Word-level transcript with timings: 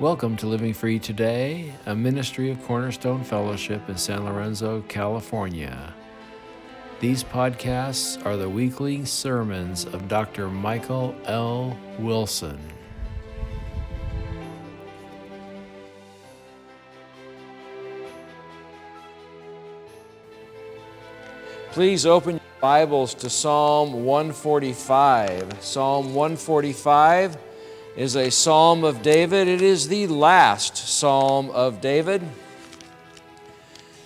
Welcome 0.00 0.36
to 0.36 0.46
Living 0.46 0.74
Free 0.74 1.00
Today, 1.00 1.72
a 1.84 1.92
ministry 1.92 2.52
of 2.52 2.62
Cornerstone 2.62 3.24
Fellowship 3.24 3.88
in 3.88 3.96
San 3.96 4.24
Lorenzo, 4.24 4.82
California. 4.82 5.92
These 7.00 7.24
podcasts 7.24 8.24
are 8.24 8.36
the 8.36 8.48
weekly 8.48 9.04
sermons 9.04 9.86
of 9.86 10.06
Dr. 10.06 10.50
Michael 10.50 11.16
L. 11.24 11.76
Wilson. 11.98 12.60
Please 21.72 22.06
open 22.06 22.34
your 22.34 22.60
Bibles 22.60 23.14
to 23.14 23.28
Psalm 23.28 24.04
145. 24.04 25.60
Psalm 25.60 26.14
145 26.14 27.47
is 27.98 28.14
a 28.14 28.30
psalm 28.30 28.84
of 28.84 29.02
David. 29.02 29.48
It 29.48 29.60
is 29.60 29.88
the 29.88 30.06
last 30.06 30.76
psalm 30.76 31.50
of 31.50 31.80
David. 31.80 32.22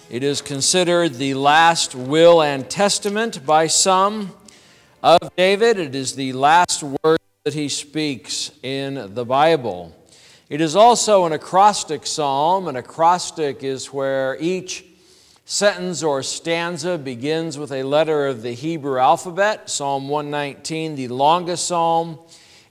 It 0.09 0.23
is 0.23 0.41
considered 0.41 1.17
the 1.17 1.35
last 1.35 1.95
will 1.95 2.41
and 2.41 2.71
testament 2.71 3.45
by 3.45 3.67
some 3.67 4.33
of 5.03 5.19
David. 5.37 5.79
It 5.79 5.95
is 5.95 6.15
the 6.15 6.33
last 6.33 6.83
word 6.83 7.19
that 7.45 7.53
he 7.53 7.69
speaks 7.69 8.51
in 8.63 9.13
the 9.13 9.27
Bible. 9.27 9.95
It 10.49 10.63
is 10.63 10.75
also 10.75 11.27
an 11.27 11.35
acrostic 11.35 12.07
psalm. 12.07 12.69
An 12.69 12.77
acrostic 12.77 13.63
is 13.63 13.93
where 13.93 14.39
each 14.41 14.87
sentence 15.45 16.03
or 16.03 16.23
stanza 16.23 16.97
begins 16.97 17.59
with 17.59 17.71
a 17.71 17.83
letter 17.83 18.27
of 18.27 18.41
the 18.41 18.55
Hebrew 18.55 18.99
alphabet. 18.99 19.69
Psalm 19.69 20.09
119, 20.09 20.95
the 20.95 21.09
longest 21.09 21.67
psalm 21.67 22.19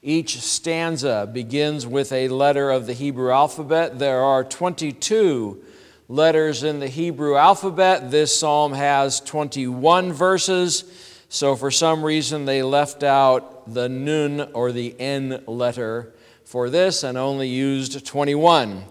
each 0.03 0.41
stanza 0.41 1.29
begins 1.31 1.85
with 1.85 2.11
a 2.11 2.27
letter 2.27 2.71
of 2.71 2.87
the 2.87 2.93
Hebrew 2.93 3.31
alphabet. 3.31 3.99
There 3.99 4.21
are 4.21 4.43
22 4.43 5.63
letters 6.07 6.63
in 6.63 6.79
the 6.79 6.87
Hebrew 6.87 7.35
alphabet. 7.35 8.09
This 8.09 8.37
psalm 8.37 8.73
has 8.73 9.19
21 9.19 10.11
verses, 10.11 10.85
so 11.29 11.55
for 11.55 11.69
some 11.69 12.03
reason 12.03 12.45
they 12.45 12.63
left 12.63 13.03
out 13.03 13.71
the 13.71 13.87
nun 13.87 14.49
or 14.53 14.71
the 14.71 14.99
n 14.99 15.43
letter 15.45 16.15
for 16.45 16.71
this 16.71 17.03
and 17.03 17.15
only 17.15 17.47
used 17.47 18.03
21. 18.03 18.83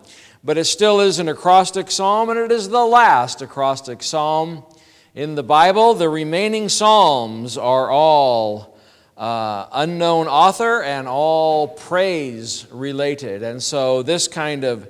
But 0.45 0.58
it 0.58 0.64
still 0.67 1.00
is 1.00 1.19
an 1.19 1.28
acrostic 1.28 1.91
psalm, 1.91 2.30
and 2.30 2.39
it 2.39 2.52
is 2.52 2.69
the 2.69 2.86
last 2.86 3.42
acrostic 3.42 4.05
psalm 4.05 4.62
in 5.17 5.34
the 5.34 5.42
Bible. 5.42 5.92
The 5.95 6.08
remaining 6.08 6.69
psalms 6.69 7.58
are 7.58 7.91
all 7.91 8.70
uh, 9.21 9.69
unknown 9.73 10.27
author 10.29 10.83
and 10.83 11.07
all 11.07 11.69
praise 11.69 12.67
related. 12.71 13.43
And 13.43 13.63
so 13.63 14.03
this 14.03 14.27
kind 14.27 14.65
of 14.65 14.89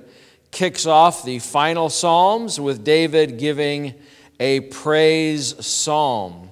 kicks 0.51 0.85
off 0.85 1.23
the 1.23 1.39
final 1.39 1.89
Psalms 1.89 2.57
with 2.57 2.85
David 2.85 3.37
giving 3.37 3.93
a 4.39 4.61
praise 4.61 5.53
psalm. 5.65 6.49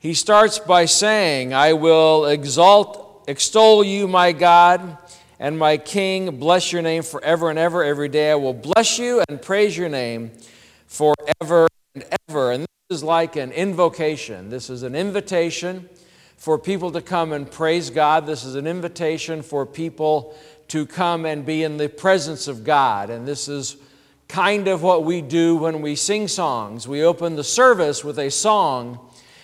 He 0.00 0.14
starts 0.14 0.58
by 0.58 0.86
saying, 0.86 1.54
I 1.54 1.74
will 1.74 2.26
exalt, 2.26 3.24
extol 3.28 3.84
you, 3.84 4.08
my 4.08 4.32
God 4.32 4.98
and 5.38 5.56
my 5.56 5.76
King. 5.76 6.40
Bless 6.40 6.72
your 6.72 6.82
name 6.82 7.04
forever 7.04 7.50
and 7.50 7.58
ever. 7.58 7.84
Every 7.84 8.08
day 8.08 8.32
I 8.32 8.34
will 8.34 8.52
bless 8.52 8.98
you 8.98 9.22
and 9.28 9.40
praise 9.40 9.78
your 9.78 9.88
name 9.88 10.32
forever 10.88 11.68
and 11.94 12.04
ever. 12.28 12.50
And 12.50 12.62
this 12.88 12.98
is 12.98 13.04
like 13.04 13.36
an 13.36 13.52
invocation. 13.52 14.50
This 14.50 14.68
is 14.68 14.82
an 14.82 14.96
invitation 14.96 15.88
for 16.42 16.58
people 16.58 16.90
to 16.90 17.00
come 17.00 17.32
and 17.32 17.48
praise 17.48 17.88
God. 17.88 18.26
This 18.26 18.42
is 18.42 18.56
an 18.56 18.66
invitation 18.66 19.42
for 19.42 19.64
people 19.64 20.36
to 20.66 20.84
come 20.84 21.24
and 21.24 21.46
be 21.46 21.62
in 21.62 21.76
the 21.76 21.88
presence 21.88 22.48
of 22.48 22.64
God. 22.64 23.10
And 23.10 23.28
this 23.28 23.46
is 23.46 23.76
kind 24.26 24.66
of 24.66 24.82
what 24.82 25.04
we 25.04 25.22
do 25.22 25.54
when 25.54 25.80
we 25.80 25.94
sing 25.94 26.26
songs. 26.26 26.88
We 26.88 27.04
open 27.04 27.36
the 27.36 27.44
service 27.44 28.02
with 28.02 28.18
a 28.18 28.28
song. 28.28 28.98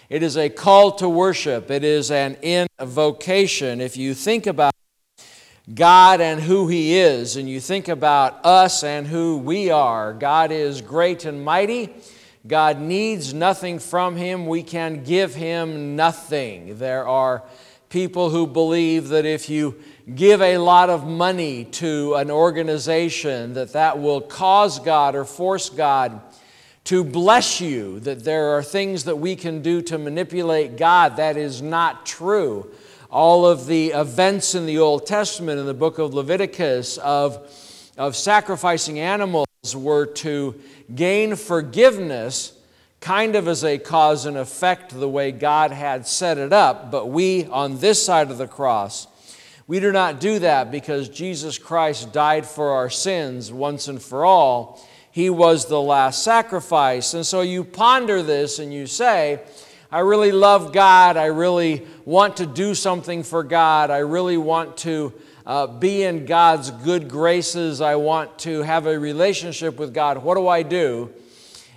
It 0.08 0.25
is 0.25 0.37
a 0.37 0.48
call 0.48 0.91
to 0.97 1.08
worship, 1.08 1.70
it 1.70 1.84
is 1.84 2.10
an 2.10 2.37
invocation. 2.42 3.81
If 3.81 3.97
you 3.97 4.12
think 4.12 4.48
about 4.48 4.75
God 5.72 6.20
and 6.20 6.41
who 6.41 6.66
He 6.66 6.98
is, 6.98 7.37
and 7.37 7.48
you 7.48 7.60
think 7.60 7.87
about 7.87 8.44
us 8.44 8.82
and 8.82 9.06
who 9.06 9.38
we 9.38 9.70
are, 9.70 10.14
God 10.14 10.50
is 10.50 10.82
great 10.82 11.25
and 11.26 11.44
mighty. 11.44 11.94
God 12.47 12.81
needs 12.81 13.34
nothing 13.34 13.78
from 13.78 14.16
him. 14.16 14.47
We 14.47 14.62
can 14.62 15.04
give 15.04 15.34
him 15.34 15.97
nothing. 15.97 16.78
There 16.78 17.06
are 17.06 17.43
people 17.88 18.31
who 18.31 18.47
believe 18.47 19.09
that 19.09 19.25
if 19.25 19.49
you 19.49 19.78
give 20.15 20.41
a 20.41 20.59
lot 20.59 20.91
of 20.91 21.06
money 21.06 21.65
to 21.65 22.15
an 22.15 22.31
organization 22.31 23.54
that 23.54 23.72
that 23.72 23.99
will 23.99 24.21
cause 24.21 24.78
God 24.78 25.15
or 25.15 25.25
force 25.25 25.69
God 25.69 26.21
to 26.84 27.04
bless 27.04 27.60
you, 27.60 28.00
that 28.00 28.25
there 28.25 28.56
are 28.56 28.62
things 28.62 29.05
that 29.05 29.16
we 29.16 29.37
can 29.37 29.60
do 29.60 29.82
to 29.82 29.99
manipulate 29.99 30.76
God. 30.76 31.16
That 31.16 31.37
is 31.37 31.60
not 31.60 32.06
true. 32.06 32.70
All 33.10 33.44
of 33.44 33.66
the 33.66 33.88
events 33.88 34.55
in 34.55 34.65
the 34.65 34.78
Old 34.78 35.06
Testament, 35.06 35.60
in 35.60 35.66
the 35.66 35.75
book 35.75 35.99
of 35.99 36.15
Leviticus, 36.15 36.99
of, 36.99 37.93
of 37.99 38.16
sacrificing 38.16 38.99
animals 39.00 39.47
were 39.74 40.06
to 40.06 40.54
gain 40.94 41.34
forgiveness 41.34 42.52
kind 43.00 43.36
of 43.36 43.48
as 43.48 43.64
a 43.64 43.78
cause 43.78 44.24
and 44.26 44.36
effect 44.36 44.91
the 44.91 45.08
way 45.08 45.32
God 45.32 45.70
had 45.72 46.06
set 46.06 46.38
it 46.38 46.52
up, 46.52 46.91
but 46.91 47.06
we 47.06 47.46
on 47.46 47.78
this 47.78 48.04
side 48.04 48.30
of 48.30 48.38
the 48.38 48.46
cross, 48.46 49.06
we 49.66 49.80
do 49.80 49.92
not 49.92 50.20
do 50.20 50.38
that 50.38 50.70
because 50.70 51.08
Jesus 51.08 51.58
Christ 51.58 52.12
died 52.12 52.46
for 52.46 52.70
our 52.70 52.88
sins 52.88 53.52
once 53.52 53.88
and 53.88 54.00
for 54.00 54.24
all. 54.24 54.84
He 55.10 55.28
was 55.28 55.66
the 55.66 55.80
last 55.80 56.22
sacrifice. 56.22 57.14
And 57.14 57.26
so 57.26 57.40
you 57.40 57.64
ponder 57.64 58.22
this 58.22 58.58
and 58.60 58.72
you 58.72 58.86
say, 58.86 59.40
I 59.90 60.00
really 60.00 60.32
love 60.32 60.72
God. 60.72 61.16
I 61.16 61.26
really 61.26 61.86
want 62.04 62.38
to 62.38 62.46
do 62.46 62.75
something 62.75 63.22
for 63.22 63.42
God. 63.42 63.90
I 63.90 63.98
really 63.98 64.36
want 64.36 64.76
to 64.78 65.12
uh, 65.48 65.66
be 65.66 66.03
in 66.03 66.26
God's 66.26 66.70
good 66.70 67.09
graces. 67.09 67.81
I 67.81 67.97
want 67.97 68.38
to 68.41 68.62
have 68.62 68.86
a 68.86 68.98
relationship 68.98 69.78
with 69.78 69.94
God. 69.94 70.19
What 70.19 70.34
do 70.34 70.47
I 70.47 70.62
do? 70.62 71.10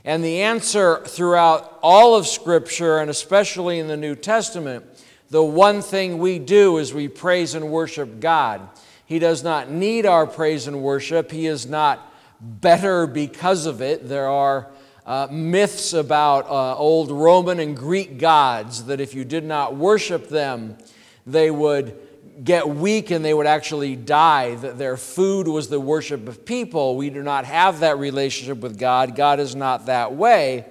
And 0.03 0.21
the 0.21 0.41
answer 0.41 1.01
throughout 1.05 1.79
all 1.81 2.15
of 2.15 2.27
Scripture, 2.27 2.97
and 2.97 3.09
especially 3.09 3.79
in 3.79 3.87
the 3.87 3.95
New 3.95 4.15
Testament, 4.15 4.85
the 5.29 5.43
one 5.43 5.81
thing 5.81 6.17
we 6.17 6.37
do 6.37 6.79
is 6.79 6.93
we 6.93 7.07
praise 7.07 7.55
and 7.55 7.69
worship 7.71 8.19
God. 8.19 8.67
He 9.05 9.19
does 9.19 9.41
not 9.41 9.71
need 9.71 10.05
our 10.05 10.27
praise 10.27 10.67
and 10.67 10.83
worship, 10.83 11.31
He 11.31 11.45
is 11.45 11.65
not 11.65 12.11
better 12.41 13.07
because 13.07 13.65
of 13.67 13.81
it. 13.81 14.09
There 14.09 14.27
are 14.27 14.67
uh, 15.05 15.29
myths 15.31 15.93
about 15.93 16.45
uh, 16.47 16.75
old 16.75 17.09
Roman 17.09 17.59
and 17.61 17.77
Greek 17.77 18.17
gods 18.17 18.85
that 18.85 18.99
if 18.99 19.13
you 19.13 19.23
did 19.23 19.45
not 19.45 19.77
worship 19.77 20.27
them, 20.27 20.77
they 21.25 21.51
would 21.51 21.95
get 22.43 22.67
weak 22.67 23.11
and 23.11 23.23
they 23.23 23.33
would 23.33 23.47
actually 23.47 23.95
die, 23.95 24.55
that 24.55 24.77
their 24.77 24.97
food 24.97 25.47
was 25.47 25.69
the 25.69 25.79
worship 25.79 26.27
of 26.27 26.45
people. 26.45 26.95
We 26.95 27.09
do 27.09 27.21
not 27.21 27.45
have 27.45 27.81
that 27.81 27.97
relationship 27.97 28.59
with 28.59 28.77
God. 28.77 29.15
God 29.15 29.39
is 29.39 29.55
not 29.55 29.85
that 29.85 30.13
way. 30.13 30.65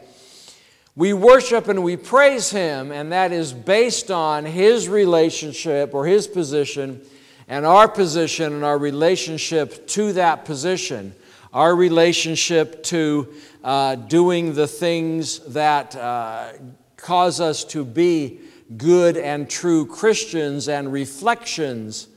We 0.96 1.12
worship 1.12 1.68
and 1.68 1.84
we 1.84 1.96
praise 1.96 2.50
Him, 2.50 2.90
and 2.92 3.12
that 3.12 3.32
is 3.32 3.52
based 3.52 4.10
on 4.10 4.44
His 4.44 4.88
relationship 4.88 5.94
or 5.94 6.06
His 6.06 6.26
position 6.26 7.00
and 7.48 7.66
our 7.66 7.88
position 7.88 8.52
and 8.52 8.64
our 8.64 8.78
relationship 8.78 9.86
to 9.88 10.12
that 10.12 10.44
position, 10.44 11.14
our 11.52 11.74
relationship 11.74 12.82
to 12.84 13.26
uh, 13.64 13.96
doing 13.96 14.54
the 14.54 14.68
things 14.68 15.40
that 15.52 15.96
uh, 15.96 16.52
cause 16.96 17.40
us 17.40 17.64
to 17.64 17.84
be 17.84 18.40
good 18.76 19.16
and 19.16 19.48
true 19.48 19.86
Christians 19.86 20.68
and 20.68 20.92
reflections 20.92 22.08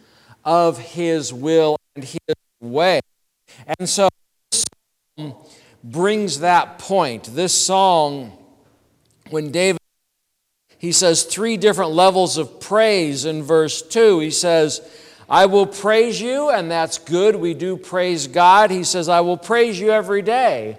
of 0.43 0.77
His 0.77 1.33
will 1.33 1.77
and 1.95 2.03
His 2.03 2.35
way. 2.61 2.99
And 3.79 3.87
so 3.87 4.09
this 4.51 4.65
song 5.17 5.35
brings 5.83 6.39
that 6.39 6.79
point. 6.79 7.35
This 7.35 7.53
song, 7.53 8.37
when 9.29 9.51
David 9.51 9.79
he 10.83 10.91
says 10.91 11.23
three 11.23 11.55
different 11.55 11.91
levels 11.91 12.37
of 12.37 12.59
praise 12.59 13.23
in 13.23 13.41
verse 13.41 13.81
2. 13.81 14.19
He 14.19 14.31
says, 14.31 14.81
I 15.29 15.45
will 15.45 15.65
praise 15.65 16.19
you, 16.19 16.49
and 16.49 16.69
that's 16.69 16.97
good. 16.97 17.37
We 17.37 17.53
do 17.53 17.77
praise 17.77 18.27
God. 18.27 18.69
He 18.69 18.83
says, 18.83 19.07
I 19.07 19.21
will 19.21 19.37
praise 19.37 19.79
you 19.79 19.91
every 19.91 20.21
day 20.21 20.77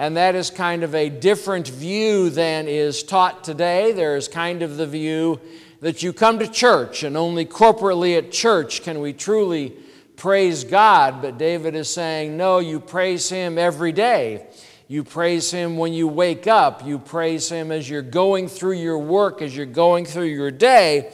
and 0.00 0.16
that 0.16 0.34
is 0.34 0.48
kind 0.48 0.82
of 0.82 0.94
a 0.94 1.10
different 1.10 1.68
view 1.68 2.30
than 2.30 2.68
is 2.68 3.02
taught 3.02 3.44
today. 3.44 3.92
There 3.92 4.16
is 4.16 4.28
kind 4.28 4.62
of 4.62 4.78
the 4.78 4.86
view 4.86 5.38
that 5.80 6.02
you 6.02 6.14
come 6.14 6.38
to 6.38 6.48
church 6.48 7.02
and 7.02 7.18
only 7.18 7.44
corporately 7.44 8.16
at 8.16 8.32
church 8.32 8.82
can 8.82 9.00
we 9.00 9.12
truly 9.12 9.76
praise 10.16 10.64
God. 10.64 11.20
But 11.20 11.36
David 11.36 11.74
is 11.74 11.90
saying, 11.90 12.34
no, 12.34 12.60
you 12.60 12.80
praise 12.80 13.28
Him 13.28 13.58
every 13.58 13.92
day. 13.92 14.46
You 14.88 15.04
praise 15.04 15.50
Him 15.50 15.76
when 15.76 15.92
you 15.92 16.08
wake 16.08 16.46
up. 16.46 16.82
You 16.86 16.98
praise 16.98 17.50
Him 17.50 17.70
as 17.70 17.86
you're 17.86 18.00
going 18.00 18.48
through 18.48 18.78
your 18.78 18.98
work, 18.98 19.42
as 19.42 19.54
you're 19.54 19.66
going 19.66 20.06
through 20.06 20.24
your 20.24 20.50
day. 20.50 21.12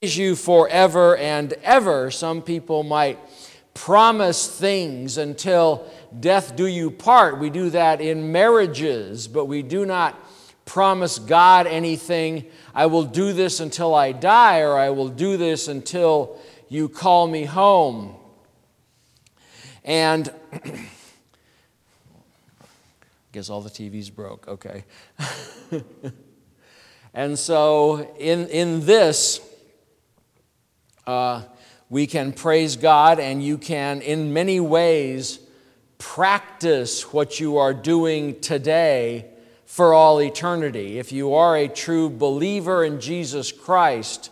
Praise 0.00 0.16
you 0.16 0.34
forever 0.34 1.16
and 1.16 1.52
ever. 1.62 2.10
Some 2.10 2.42
people 2.42 2.82
might 2.82 3.20
promise 3.74 4.46
things 4.46 5.16
until 5.18 5.90
death 6.18 6.56
do 6.56 6.66
you 6.66 6.90
part. 6.90 7.38
We 7.38 7.50
do 7.50 7.70
that 7.70 8.00
in 8.00 8.32
marriages, 8.32 9.28
but 9.28 9.46
we 9.46 9.62
do 9.62 9.86
not 9.86 10.18
promise 10.64 11.18
God 11.18 11.66
anything. 11.66 12.46
I 12.74 12.86
will 12.86 13.04
do 13.04 13.32
this 13.32 13.60
until 13.60 13.94
I 13.94 14.12
die, 14.12 14.60
or 14.60 14.76
I 14.76 14.90
will 14.90 15.08
do 15.08 15.36
this 15.36 15.68
until 15.68 16.38
you 16.68 16.88
call 16.88 17.26
me 17.26 17.44
home. 17.44 18.14
And 19.84 20.32
I 20.52 20.86
guess 23.32 23.50
all 23.50 23.60
the 23.60 23.70
TVs 23.70 24.14
broke, 24.14 24.46
okay. 24.48 24.84
and 27.14 27.38
so, 27.38 28.14
in, 28.18 28.46
in 28.48 28.86
this, 28.86 29.40
uh, 31.06 31.42
we 31.92 32.06
can 32.06 32.32
praise 32.32 32.76
God, 32.76 33.20
and 33.20 33.44
you 33.44 33.58
can, 33.58 34.00
in 34.00 34.32
many 34.32 34.58
ways, 34.60 35.38
practice 35.98 37.12
what 37.12 37.38
you 37.38 37.58
are 37.58 37.74
doing 37.74 38.40
today 38.40 39.26
for 39.66 39.92
all 39.92 40.22
eternity. 40.22 40.98
If 40.98 41.12
you 41.12 41.34
are 41.34 41.54
a 41.54 41.68
true 41.68 42.08
believer 42.08 42.82
in 42.82 42.98
Jesus 42.98 43.52
Christ, 43.52 44.30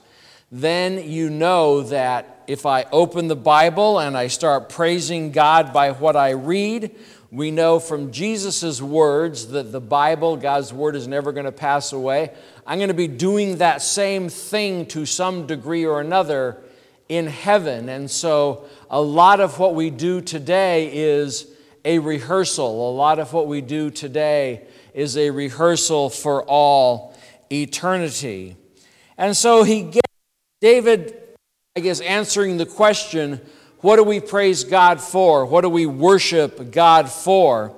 then 0.51 1.07
you 1.07 1.29
know 1.29 1.83
that 1.83 2.45
if 2.47 2.65
I 2.65 2.85
open 2.85 3.29
the 3.29 3.37
Bible 3.37 3.99
and 3.99 4.17
I 4.17 4.29
start 4.29 4.71
praising 4.71 5.31
God 5.31 5.71
by 5.71 5.91
what 5.91 6.17
I 6.17 6.31
read, 6.31 6.97
we 7.31 7.51
know 7.51 7.79
from 7.79 8.11
Jesus' 8.11 8.81
words 8.81 9.49
that 9.49 9.71
the 9.71 9.83
Bible, 9.83 10.39
God's 10.39 10.73
Word, 10.73 10.97
is 10.97 11.07
never 11.07 11.31
going 11.31 11.45
to 11.45 11.53
pass 11.53 11.93
away. 11.93 12.33
I'm 12.67 12.79
going 12.79 12.89
to 12.89 12.95
be 12.95 13.07
doing 13.07 13.59
that 13.59 13.83
same 13.83 14.31
thing 14.31 14.87
to 14.87 15.05
some 15.05 15.47
degree 15.47 15.85
or 15.85 16.01
another 16.01 16.63
in 17.11 17.27
heaven. 17.27 17.89
And 17.89 18.09
so, 18.09 18.65
a 18.89 19.03
lot 19.03 19.41
of 19.41 19.59
what 19.59 19.75
we 19.75 19.91
do 19.91 20.21
today 20.21 20.91
is 20.95 21.47
a 21.85 21.99
rehearsal. 21.99 22.91
A 22.91 22.95
lot 22.95 23.19
of 23.19 23.33
what 23.33 23.49
we 23.49 23.61
do 23.61 23.91
today 23.91 24.67
is 24.95 25.17
a 25.17 25.31
rehearsal 25.31 26.09
for 26.09 26.45
all 26.45 27.15
eternity. 27.51 28.57
And 29.19 29.37
so, 29.37 29.65
he 29.65 29.91
David, 30.61 31.17
I 31.77 31.81
guess, 31.81 32.01
answering 32.01 32.59
the 32.59 32.67
question 32.67 33.41
what 33.81 33.97
do 33.97 34.05
we 34.05 34.21
praise 34.21 34.63
God 34.63 35.01
for? 35.01 35.47
What 35.47 35.63
do 35.63 35.71
we 35.71 35.87
worship 35.87 36.71
God 36.71 37.09
for? 37.11 37.75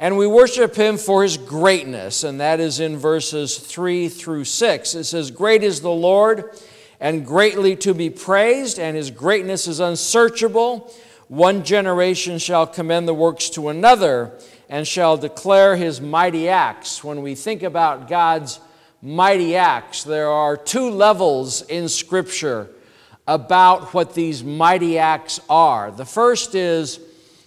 And 0.00 0.18
we 0.18 0.26
worship 0.26 0.74
Him 0.74 0.98
for 0.98 1.22
His 1.22 1.36
greatness, 1.36 2.24
and 2.24 2.40
that 2.40 2.58
is 2.58 2.80
in 2.80 2.96
verses 2.96 3.56
3 3.56 4.08
through 4.08 4.44
6. 4.44 4.94
It 4.96 5.04
says, 5.04 5.30
Great 5.30 5.62
is 5.62 5.80
the 5.80 5.92
Lord, 5.92 6.50
and 7.00 7.26
greatly 7.26 7.76
to 7.76 7.94
be 7.94 8.10
praised, 8.10 8.78
and 8.78 8.96
His 8.96 9.10
greatness 9.10 9.66
is 9.66 9.80
unsearchable. 9.80 10.92
One 11.28 11.64
generation 11.64 12.38
shall 12.38 12.66
commend 12.66 13.08
the 13.08 13.14
works 13.14 13.50
to 13.50 13.68
another, 13.68 14.32
and 14.68 14.86
shall 14.86 15.16
declare 15.16 15.76
His 15.76 16.00
mighty 16.00 16.48
acts. 16.48 17.02
When 17.04 17.22
we 17.22 17.34
think 17.34 17.62
about 17.62 18.08
God's 18.08 18.60
mighty 19.04 19.54
acts. 19.54 20.02
There 20.02 20.30
are 20.30 20.56
two 20.56 20.88
levels 20.88 21.60
in 21.60 21.90
Scripture 21.90 22.70
about 23.26 23.92
what 23.92 24.14
these 24.14 24.42
mighty 24.42 24.98
acts 24.98 25.40
are. 25.48 25.90
The 25.90 26.06
first 26.06 26.54
is 26.54 27.00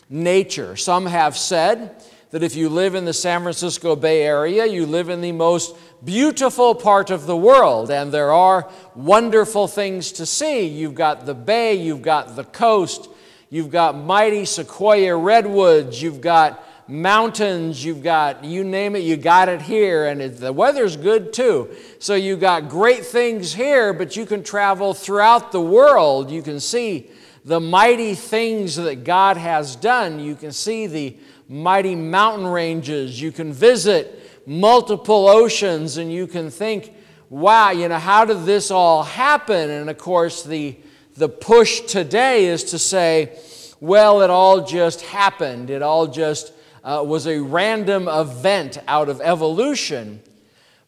nature. 0.07 0.75
Some 0.75 1.07
have 1.07 1.35
said 1.35 1.95
that 2.29 2.43
if 2.43 2.55
you 2.55 2.69
live 2.69 2.93
in 2.93 3.05
the 3.05 3.13
San 3.13 3.41
Francisco 3.41 3.95
Bay 3.95 4.21
Area, 4.21 4.67
you 4.67 4.85
live 4.85 5.09
in 5.09 5.21
the 5.21 5.31
most 5.31 5.75
beautiful 6.03 6.75
part 6.75 7.09
of 7.09 7.25
the 7.25 7.37
world, 7.37 7.89
and 7.89 8.11
there 8.11 8.31
are 8.31 8.69
wonderful 8.95 9.67
things 9.67 10.11
to 10.13 10.25
see. 10.25 10.67
You've 10.67 10.95
got 10.95 11.25
the 11.25 11.33
bay, 11.33 11.75
you've 11.75 12.01
got 12.01 12.35
the 12.35 12.43
coast, 12.43 13.09
you've 13.49 13.71
got 13.71 13.95
mighty 13.95 14.45
sequoia 14.45 15.15
redwoods, 15.15 16.01
you've 16.01 16.21
got 16.21 16.63
mountains, 16.87 17.83
you've 17.83 18.03
got, 18.03 18.43
you 18.43 18.63
name 18.63 18.95
it, 18.95 18.99
you 18.99 19.17
got 19.17 19.49
it 19.49 19.61
here, 19.61 20.07
and 20.07 20.21
it, 20.21 20.37
the 20.37 20.53
weather's 20.53 20.95
good 20.95 21.33
too. 21.33 21.69
So 21.99 22.15
you've 22.15 22.39
got 22.39 22.69
great 22.69 23.05
things 23.05 23.53
here, 23.53 23.91
but 23.91 24.15
you 24.15 24.25
can 24.25 24.43
travel 24.43 24.93
throughout 24.93 25.51
the 25.51 25.61
world. 25.61 26.31
You 26.31 26.41
can 26.41 26.59
see 26.59 27.09
the 27.43 27.59
mighty 27.59 28.15
things 28.15 28.75
that 28.75 29.03
God 29.03 29.37
has 29.37 29.75
done. 29.75 30.19
You 30.19 30.35
can 30.35 30.51
see 30.51 30.87
the 30.87 31.17
mighty 31.49 31.95
mountain 31.95 32.47
ranges. 32.47 33.21
You 33.21 33.31
can 33.31 33.51
visit 33.51 34.36
multiple 34.47 35.27
oceans, 35.27 35.97
and 35.97 36.11
you 36.11 36.25
can 36.25 36.49
think, 36.49 36.93
wow, 37.29 37.71
you 37.71 37.89
know, 37.89 37.99
how 37.99 38.23
did 38.23 38.45
this 38.45 38.71
all 38.71 39.03
happen? 39.03 39.69
And 39.69 39.89
of 39.89 39.97
course, 39.97 40.43
the, 40.43 40.77
the 41.17 41.27
push 41.27 41.81
today 41.81 42.45
is 42.45 42.63
to 42.65 42.79
say, 42.79 43.37
well, 43.81 44.21
it 44.21 44.29
all 44.29 44.65
just 44.65 45.01
happened. 45.01 45.69
It 45.69 45.81
all 45.81 46.07
just 46.07 46.53
uh, 46.83 47.03
was 47.05 47.27
a 47.27 47.39
random 47.39 48.07
event 48.07 48.77
out 48.87 49.09
of 49.09 49.19
evolution. 49.19 50.21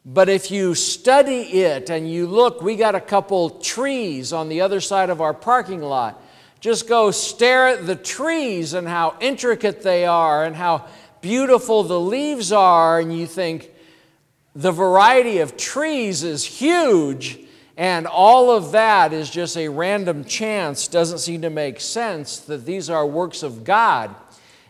But 0.05 0.29
if 0.29 0.49
you 0.49 0.73
study 0.73 1.41
it 1.41 1.89
and 1.89 2.09
you 2.09 2.27
look, 2.27 2.61
we 2.61 2.77
got 2.77 2.95
a 2.95 3.01
couple 3.01 3.49
trees 3.49 4.31
on 4.31 4.47
the 4.47 4.61
other 4.61 4.79
side 4.79 5.09
of 5.09 5.19
our 5.19 5.33
parking 5.33 5.81
lot. 5.81 6.23
Just 6.61 6.87
go 6.87 7.11
stare 7.11 7.67
at 7.67 7.85
the 7.85 7.95
trees 7.95 8.73
and 8.73 8.87
how 8.87 9.15
intricate 9.19 9.81
they 9.81 10.05
are 10.05 10.45
and 10.45 10.55
how 10.55 10.87
beautiful 11.21 11.83
the 11.83 11.99
leaves 11.99 12.51
are, 12.51 12.99
and 12.99 13.17
you 13.17 13.27
think 13.27 13.71
the 14.55 14.71
variety 14.71 15.39
of 15.39 15.57
trees 15.57 16.23
is 16.23 16.43
huge, 16.43 17.39
and 17.77 18.07
all 18.07 18.51
of 18.51 18.71
that 18.73 19.13
is 19.13 19.29
just 19.29 19.57
a 19.57 19.69
random 19.69 20.25
chance. 20.25 20.87
Doesn't 20.87 21.19
seem 21.19 21.41
to 21.43 21.49
make 21.49 21.79
sense 21.79 22.39
that 22.41 22.65
these 22.65 22.89
are 22.89 23.05
works 23.05 23.43
of 23.43 23.63
God. 23.63 24.13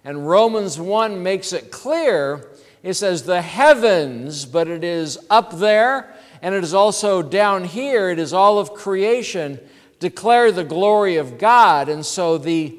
And 0.04 0.28
Romans 0.28 0.80
1 0.80 1.22
makes 1.22 1.54
it 1.54 1.72
clear. 1.72 2.48
It 2.84 2.94
says 2.94 3.24
the 3.24 3.42
heavens, 3.42 4.46
but 4.46 4.68
it 4.68 4.84
is 4.84 5.18
up 5.30 5.58
there 5.58 6.14
and 6.42 6.56
it 6.56 6.64
is 6.64 6.74
also 6.74 7.22
down 7.22 7.66
here. 7.66 8.10
It 8.10 8.20
is 8.20 8.34
all 8.34 8.60
of 8.60 8.74
creation 8.74 9.60
declare 10.00 10.52
the 10.52 10.64
glory 10.64 11.18
of 11.18 11.38
God. 11.38 11.90
And 11.90 12.06
so 12.06 12.38
the 12.38 12.79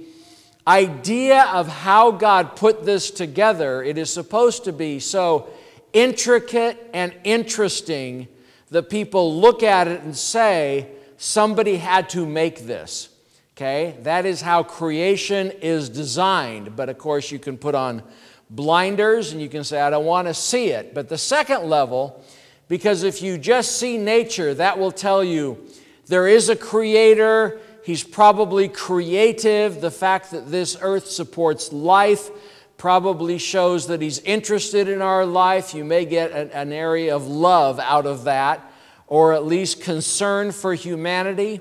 idea 0.70 1.46
of 1.46 1.66
how 1.66 2.12
God 2.12 2.54
put 2.54 2.84
this 2.84 3.10
together, 3.10 3.82
it 3.82 3.98
is 3.98 4.12
supposed 4.12 4.64
to 4.64 4.72
be 4.72 5.00
so 5.00 5.48
intricate 5.92 6.88
and 6.94 7.12
interesting 7.24 8.28
that 8.70 8.88
people 8.88 9.40
look 9.40 9.64
at 9.64 9.88
it 9.88 10.02
and 10.02 10.16
say, 10.16 10.86
somebody 11.16 11.76
had 11.76 12.08
to 12.10 12.24
make 12.24 12.66
this. 12.66 13.08
Okay? 13.56 13.96
That 14.02 14.24
is 14.24 14.40
how 14.40 14.62
creation 14.62 15.50
is 15.60 15.88
designed. 15.88 16.76
But 16.76 16.88
of 16.88 16.98
course, 16.98 17.32
you 17.32 17.40
can 17.40 17.58
put 17.58 17.74
on 17.74 18.04
blinders 18.48 19.32
and 19.32 19.42
you 19.42 19.48
can 19.48 19.64
say, 19.64 19.80
I 19.80 19.90
don't 19.90 20.06
want 20.06 20.28
to 20.28 20.34
see 20.34 20.68
it. 20.68 20.94
But 20.94 21.08
the 21.08 21.18
second 21.18 21.68
level, 21.68 22.24
because 22.68 23.02
if 23.02 23.22
you 23.22 23.38
just 23.38 23.76
see 23.76 23.98
nature, 23.98 24.54
that 24.54 24.78
will 24.78 24.92
tell 24.92 25.24
you 25.24 25.66
there 26.06 26.28
is 26.28 26.48
a 26.48 26.56
creator, 26.56 27.60
he's 27.84 28.04
probably 28.04 28.68
creative. 28.68 29.80
The 29.80 29.90
fact 29.90 30.30
that 30.30 30.50
this 30.50 30.76
earth 30.80 31.08
supports 31.08 31.72
life 31.72 32.30
probably 32.76 33.36
shows 33.36 33.88
that 33.88 34.00
he's 34.00 34.20
interested 34.20 34.88
in 34.88 35.02
our 35.02 35.26
life. 35.26 35.74
You 35.74 35.84
may 35.84 36.06
get 36.06 36.32
an, 36.32 36.50
an 36.50 36.72
area 36.72 37.14
of 37.14 37.26
love 37.26 37.78
out 37.78 38.06
of 38.06 38.24
that, 38.24 38.72
or 39.06 39.34
at 39.34 39.44
least 39.44 39.82
concern 39.82 40.50
for 40.50 40.74
humanity. 40.74 41.60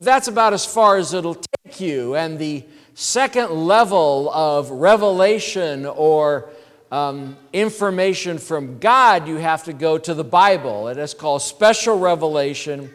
That's 0.00 0.28
about 0.28 0.54
as 0.54 0.64
far 0.64 0.96
as 0.96 1.12
it'll 1.12 1.34
take 1.34 1.80
you. 1.80 2.16
And 2.16 2.38
the 2.38 2.64
second 2.94 3.50
level 3.50 4.30
of 4.32 4.70
revelation 4.70 5.84
or 5.84 6.48
um, 6.90 7.36
information 7.52 8.38
from 8.38 8.78
God, 8.78 9.26
you 9.26 9.36
have 9.36 9.64
to 9.64 9.72
go 9.72 9.98
to 9.98 10.14
the 10.14 10.24
Bible. 10.24 10.88
It 10.88 10.96
is 10.96 11.12
called 11.12 11.42
special 11.42 11.98
revelation 11.98 12.90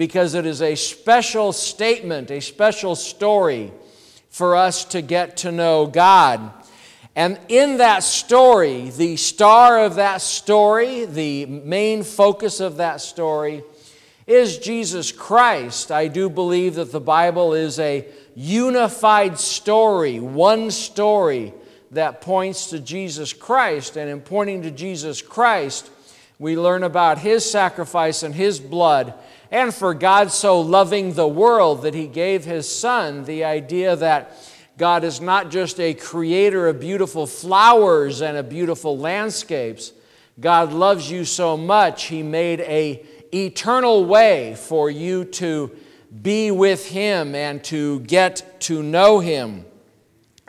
because 0.00 0.32
it 0.32 0.46
is 0.46 0.62
a 0.62 0.76
special 0.76 1.52
statement, 1.52 2.30
a 2.30 2.40
special 2.40 2.96
story 2.96 3.70
for 4.30 4.56
us 4.56 4.86
to 4.86 5.02
get 5.02 5.36
to 5.36 5.52
know 5.52 5.86
God. 5.86 6.40
And 7.14 7.38
in 7.48 7.76
that 7.76 8.02
story, 8.02 8.88
the 8.88 9.16
star 9.16 9.84
of 9.84 9.96
that 9.96 10.22
story, 10.22 11.04
the 11.04 11.44
main 11.44 12.02
focus 12.02 12.60
of 12.60 12.78
that 12.78 13.02
story, 13.02 13.62
is 14.26 14.56
Jesus 14.56 15.12
Christ. 15.12 15.92
I 15.92 16.08
do 16.08 16.30
believe 16.30 16.76
that 16.76 16.92
the 16.92 16.98
Bible 16.98 17.52
is 17.52 17.78
a 17.78 18.06
unified 18.34 19.38
story, 19.38 20.18
one 20.18 20.70
story 20.70 21.52
that 21.90 22.22
points 22.22 22.70
to 22.70 22.80
Jesus 22.80 23.34
Christ. 23.34 23.98
And 23.98 24.08
in 24.08 24.22
pointing 24.22 24.62
to 24.62 24.70
Jesus 24.70 25.20
Christ, 25.20 25.90
we 26.40 26.56
learn 26.56 26.82
about 26.82 27.18
his 27.18 27.48
sacrifice 27.48 28.24
and 28.24 28.34
his 28.34 28.58
blood. 28.58 29.14
And 29.52 29.72
for 29.72 29.94
God 29.94 30.32
so 30.32 30.60
loving 30.60 31.12
the 31.12 31.28
world 31.28 31.82
that 31.82 31.94
he 31.94 32.06
gave 32.08 32.44
his 32.44 32.68
son, 32.68 33.24
the 33.24 33.44
idea 33.44 33.94
that 33.94 34.36
God 34.78 35.04
is 35.04 35.20
not 35.20 35.50
just 35.50 35.78
a 35.78 35.92
creator 35.92 36.66
of 36.66 36.80
beautiful 36.80 37.26
flowers 37.26 38.22
and 38.22 38.38
of 38.38 38.48
beautiful 38.48 38.96
landscapes. 38.96 39.92
God 40.40 40.72
loves 40.72 41.10
you 41.10 41.26
so 41.26 41.58
much, 41.58 42.04
he 42.04 42.22
made 42.22 42.60
a 42.60 43.04
eternal 43.32 44.06
way 44.06 44.54
for 44.54 44.90
you 44.90 45.26
to 45.26 45.70
be 46.22 46.50
with 46.50 46.88
Him 46.88 47.34
and 47.34 47.62
to 47.64 48.00
get 48.00 48.60
to 48.62 48.82
know 48.82 49.20
Him. 49.20 49.64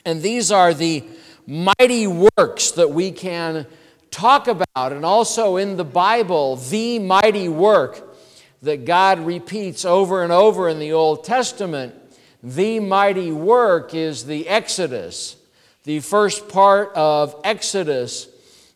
And 0.05 0.21
these 0.21 0.51
are 0.51 0.73
the 0.73 1.03
mighty 1.45 2.07
works 2.07 2.71
that 2.71 2.89
we 2.91 3.11
can 3.11 3.67
talk 4.11 4.47
about, 4.47 4.91
and 4.91 5.05
also 5.05 5.57
in 5.57 5.77
the 5.77 5.85
Bible, 5.85 6.57
the 6.57 6.99
mighty 6.99 7.49
work 7.49 8.15
that 8.61 8.85
God 8.85 9.19
repeats 9.19 9.85
over 9.85 10.23
and 10.23 10.31
over 10.31 10.69
in 10.69 10.77
the 10.77 10.93
Old 10.93 11.23
Testament. 11.23 11.95
The 12.43 12.79
mighty 12.79 13.31
work 13.31 13.95
is 13.95 14.25
the 14.25 14.47
Exodus. 14.47 15.35
The 15.83 15.99
first 15.99 16.47
part 16.49 16.91
of 16.93 17.35
Exodus, 17.43 18.27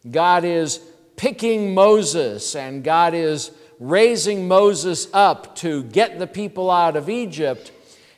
God 0.10 0.44
is 0.44 0.80
picking 1.18 1.74
Moses 1.74 2.56
and 2.56 2.84
God 2.84 3.13
is 3.13 3.51
raising 3.80 4.48
Moses 4.48 5.08
up 5.13 5.56
to 5.58 5.84
get 5.84 6.18
the 6.18 6.27
people 6.27 6.72
out 6.72 6.96
of 6.96 7.10
Egypt. 7.10 7.72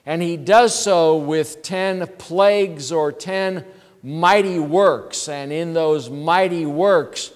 And 0.05 0.21
he 0.21 0.37
does 0.37 0.77
so 0.77 1.17
with 1.17 1.63
10 1.63 2.07
plagues 2.17 2.91
or 2.91 3.11
10 3.11 3.65
mighty 4.03 4.59
works. 4.59 5.29
And 5.29 5.51
in 5.51 5.73
those 5.73 6.09
mighty 6.09 6.65
works, 6.65 7.31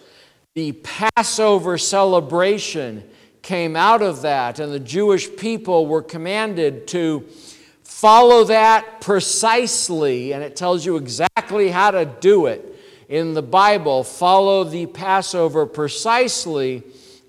the 0.54 0.74
Passover 0.74 1.78
celebration 1.78 3.04
came 3.42 3.76
out 3.76 4.02
of 4.02 4.22
that, 4.22 4.60
and 4.60 4.72
the 4.72 4.80
Jewish 4.80 5.36
people 5.36 5.88
were 5.88 6.04
commanded 6.04 6.88
to 6.90 7.26
follow 7.84 8.44
that 8.46 9.02
precisely, 9.02 10.34
and 10.34 10.44
it 10.44 10.56
tells 10.56 10.86
you 10.86 10.98
exactly 10.98 11.70
how 11.70 11.92
to 11.92 12.06
do 12.06 12.46
it 12.46 12.76
in 13.10 13.34
the 13.34 13.42
Bible. 13.42 14.04
Follow 14.04 14.64
the 14.64 14.86
Passover 14.86 15.66
precisely 15.66 16.84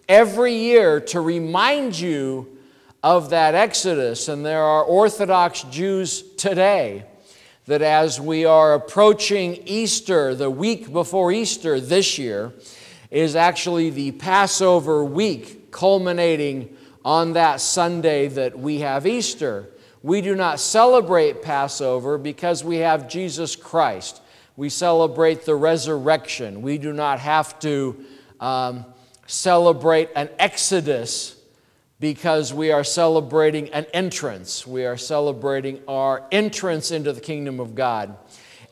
every 0.08 0.54
year 0.54 1.00
to 1.00 1.20
remind 1.20 1.98
you 1.98 2.58
of 3.02 3.30
that 3.30 3.54
Exodus. 3.54 4.28
And 4.28 4.44
there 4.44 4.62
are 4.62 4.84
Orthodox 4.84 5.62
Jews 5.64 6.22
today 6.36 7.04
that 7.72 7.80
as 7.80 8.20
we 8.20 8.44
are 8.44 8.74
approaching 8.74 9.62
Easter, 9.64 10.34
the 10.34 10.50
week 10.50 10.92
before 10.92 11.32
Easter 11.32 11.80
this 11.80 12.18
year, 12.18 12.52
is 13.10 13.34
actually 13.34 13.88
the 13.88 14.12
Passover 14.12 15.02
week, 15.02 15.70
culminating 15.70 16.76
on 17.02 17.32
that 17.32 17.62
Sunday 17.62 18.28
that 18.28 18.58
we 18.58 18.80
have 18.80 19.06
Easter. 19.06 19.70
We 20.02 20.20
do 20.20 20.34
not 20.34 20.60
celebrate 20.60 21.40
Passover 21.40 22.18
because 22.18 22.62
we 22.62 22.76
have 22.76 23.08
Jesus 23.08 23.56
Christ. 23.56 24.20
We 24.54 24.68
celebrate 24.68 25.46
the 25.46 25.54
resurrection. 25.54 26.60
We 26.60 26.76
do 26.76 26.92
not 26.92 27.20
have 27.20 27.58
to 27.60 28.04
um, 28.38 28.84
celebrate 29.26 30.10
an 30.14 30.28
exodus 30.38 31.41
because 32.02 32.52
we 32.52 32.72
are 32.72 32.82
celebrating 32.82 33.68
an 33.68 33.86
entrance. 33.94 34.66
We 34.66 34.84
are 34.86 34.96
celebrating 34.96 35.80
our 35.86 36.26
entrance 36.32 36.90
into 36.90 37.12
the 37.12 37.20
kingdom 37.20 37.60
of 37.60 37.76
God 37.76 38.16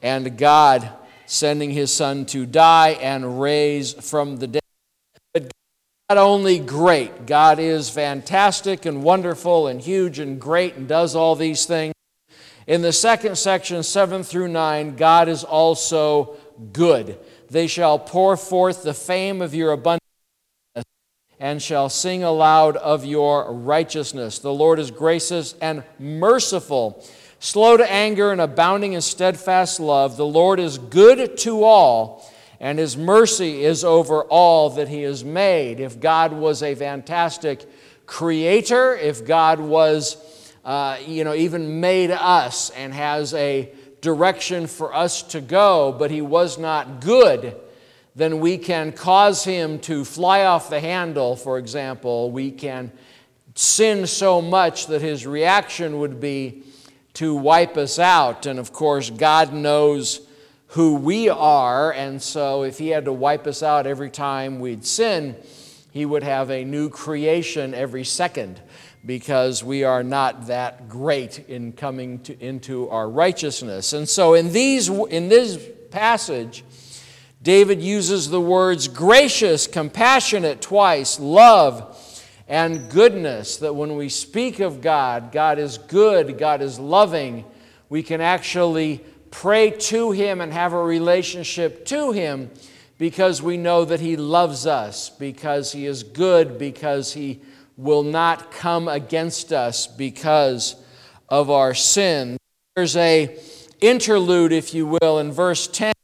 and 0.03 0.37
God 0.37 0.91
sending 1.27 1.71
his 1.71 1.95
son 1.95 2.27
to 2.27 2.45
die 2.45 2.99
and 3.01 3.41
raise 3.41 3.93
from 3.93 4.39
the 4.39 4.49
dead. 4.49 4.63
But 5.33 5.53
not 6.09 6.19
only 6.19 6.59
great, 6.59 7.27
God 7.27 7.61
is 7.61 7.89
fantastic 7.89 8.85
and 8.85 9.05
wonderful 9.05 9.69
and 9.69 9.81
huge 9.81 10.19
and 10.19 10.41
great 10.41 10.75
and 10.75 10.89
does 10.89 11.15
all 11.15 11.37
these 11.37 11.67
things. 11.67 11.95
In 12.67 12.83
the 12.83 12.93
second 12.93 13.39
section, 13.39 13.85
7 13.85 14.25
through 14.25 14.49
9, 14.49 14.97
God 14.97 15.29
is 15.29 15.45
also 15.45 16.37
good. 16.73 17.17
They 17.49 17.69
shall 17.69 17.97
pour 17.97 18.37
forth 18.37 18.83
the 18.83 18.93
fame 18.93 19.41
of 19.41 19.55
your 19.55 19.71
abundance 19.71 20.00
and 21.41 21.63
shall 21.63 21.89
sing 21.89 22.23
aloud 22.23 22.77
of 22.77 23.07
your 23.07 23.51
righteousness. 23.51 24.39
The 24.39 24.53
Lord 24.53 24.79
is 24.79 24.91
gracious 24.91 25.55
and 25.63 25.83
merciful, 25.99 27.03
slow 27.39 27.79
to 27.79 27.91
anger 27.91 28.31
and 28.31 28.43
abounding 28.43 28.93
in 28.93 29.01
steadfast 29.01 29.81
love. 29.81 30.19
The 30.19 30.27
Lord 30.27 30.61
is 30.61 30.77
good 30.77 31.39
to 31.39 31.65
all, 31.65 32.31
and 32.61 32.79
his 32.79 32.95
mercy 32.95 33.65
is 33.65 33.85
over 33.85 34.23
all 34.25 34.69
that 34.71 34.89
he 34.89 35.01
has 35.03 35.25
made. 35.25 35.81
If 35.81 35.99
God 35.99 36.35
was 36.35 36.63
a 36.63 36.75
fantastic 36.75 37.65
creator, 38.05 38.95
if 38.95 39.25
God 39.25 39.61
was, 39.61 40.53
uh, 40.63 40.99
you 41.07 41.25
know, 41.25 41.35
even 41.35 41.81
made 41.81 42.11
us 42.11 42.69
and 42.69 42.93
has 42.93 43.33
a 43.33 43.73
direction 44.03 44.67
for 44.67 44.95
us 44.95 45.23
to 45.23 45.41
go, 45.41 45.91
but 45.99 46.11
he 46.11 46.21
was 46.21 46.59
not 46.59 47.01
good 47.01 47.57
then 48.21 48.41
we 48.41 48.59
can 48.59 48.93
cause 48.93 49.45
him 49.45 49.79
to 49.81 50.05
fly 50.05 50.45
off 50.45 50.71
the 50.71 50.81
handle, 50.81 51.37
for 51.37 51.59
example. 51.59 52.31
We 52.31 52.51
can 52.51 52.93
sin 53.55 54.07
so 54.07 54.41
much 54.41 54.87
that 54.87 55.01
his 55.01 55.27
reaction 55.27 55.99
would 55.99 56.21
be 56.21 56.65
to 57.15 57.35
wipe 57.35 57.77
us 57.77 57.99
out. 57.99 58.47
And 58.47 58.59
of 58.59 58.73
course, 58.73 59.11
God 59.11 59.53
knows 59.53 60.21
who 60.69 60.95
we 60.95 61.29
are, 61.29 61.93
and 61.93 62.23
so 62.23 62.63
if 62.63 62.79
he 62.79 62.89
had 62.89 63.05
to 63.07 63.13
wipe 63.13 63.47
us 63.49 63.61
out 63.61 63.89
every 63.89 64.11
time 64.11 64.61
we'd 64.61 64.85
sin, 64.85 65.35
he 65.91 66.07
would 66.07 66.23
have 66.23 66.49
a 66.51 66.65
new 66.65 66.89
creation 66.89 67.75
every 67.75 68.05
second 68.05 68.63
because 69.05 69.65
we 69.65 69.83
are 69.83 70.05
not 70.05 70.47
that 70.47 70.89
great 70.89 71.49
in 71.49 71.73
coming 71.73 72.21
to, 72.21 72.39
into 72.41 72.89
our 72.91 73.09
righteousness. 73.09 73.93
And 73.93 74.09
so 74.09 74.35
in 74.35 74.53
these 74.53 74.89
in 74.89 75.29
this 75.29 75.59
passage, 75.91 76.63
David 77.43 77.81
uses 77.81 78.29
the 78.29 78.41
words 78.41 78.87
gracious, 78.87 79.67
compassionate 79.67 80.61
twice, 80.61 81.19
love, 81.19 81.97
and 82.47 82.91
goodness. 82.91 83.57
That 83.59 83.75
when 83.75 83.97
we 83.97 84.11
speak 84.11 84.61
of 84.61 84.83
God, 84.83 85.33
God 85.33 85.59
is 85.59 85.79
good, 85.79 86.37
God 86.37 86.61
is 86.61 86.79
loving, 86.79 87.45
we 87.89 88.03
can 88.03 88.21
actually 88.21 89.03
pray 89.31 89.71
to 89.71 90.11
Him 90.11 90.41
and 90.41 90.53
have 90.53 90.75
a 90.75 90.83
relationship 90.83 91.87
to 91.87 92.13
Him 92.13 92.51
because 92.99 93.41
we 93.41 93.57
know 93.57 93.87
that 93.87 94.01
He 94.01 94.17
loves 94.17 94.67
us, 94.67 95.09
because 95.09 95.73
He 95.73 95.87
is 95.87 96.03
good, 96.03 96.59
because 96.59 97.15
He 97.15 97.41
will 97.79 98.03
not 98.03 98.53
come 98.53 98.87
against 98.87 99.51
us 99.53 99.87
because 99.87 100.77
of 101.31 101.49
our 101.49 101.73
sin. 101.73 102.37
There's 102.77 102.97
a 102.97 103.39
interlude, 103.81 104.53
if 104.53 104.75
you 104.75 104.87
will, 104.87 105.19
in 105.19 105.33
verse 105.33 105.67
10 105.67 105.95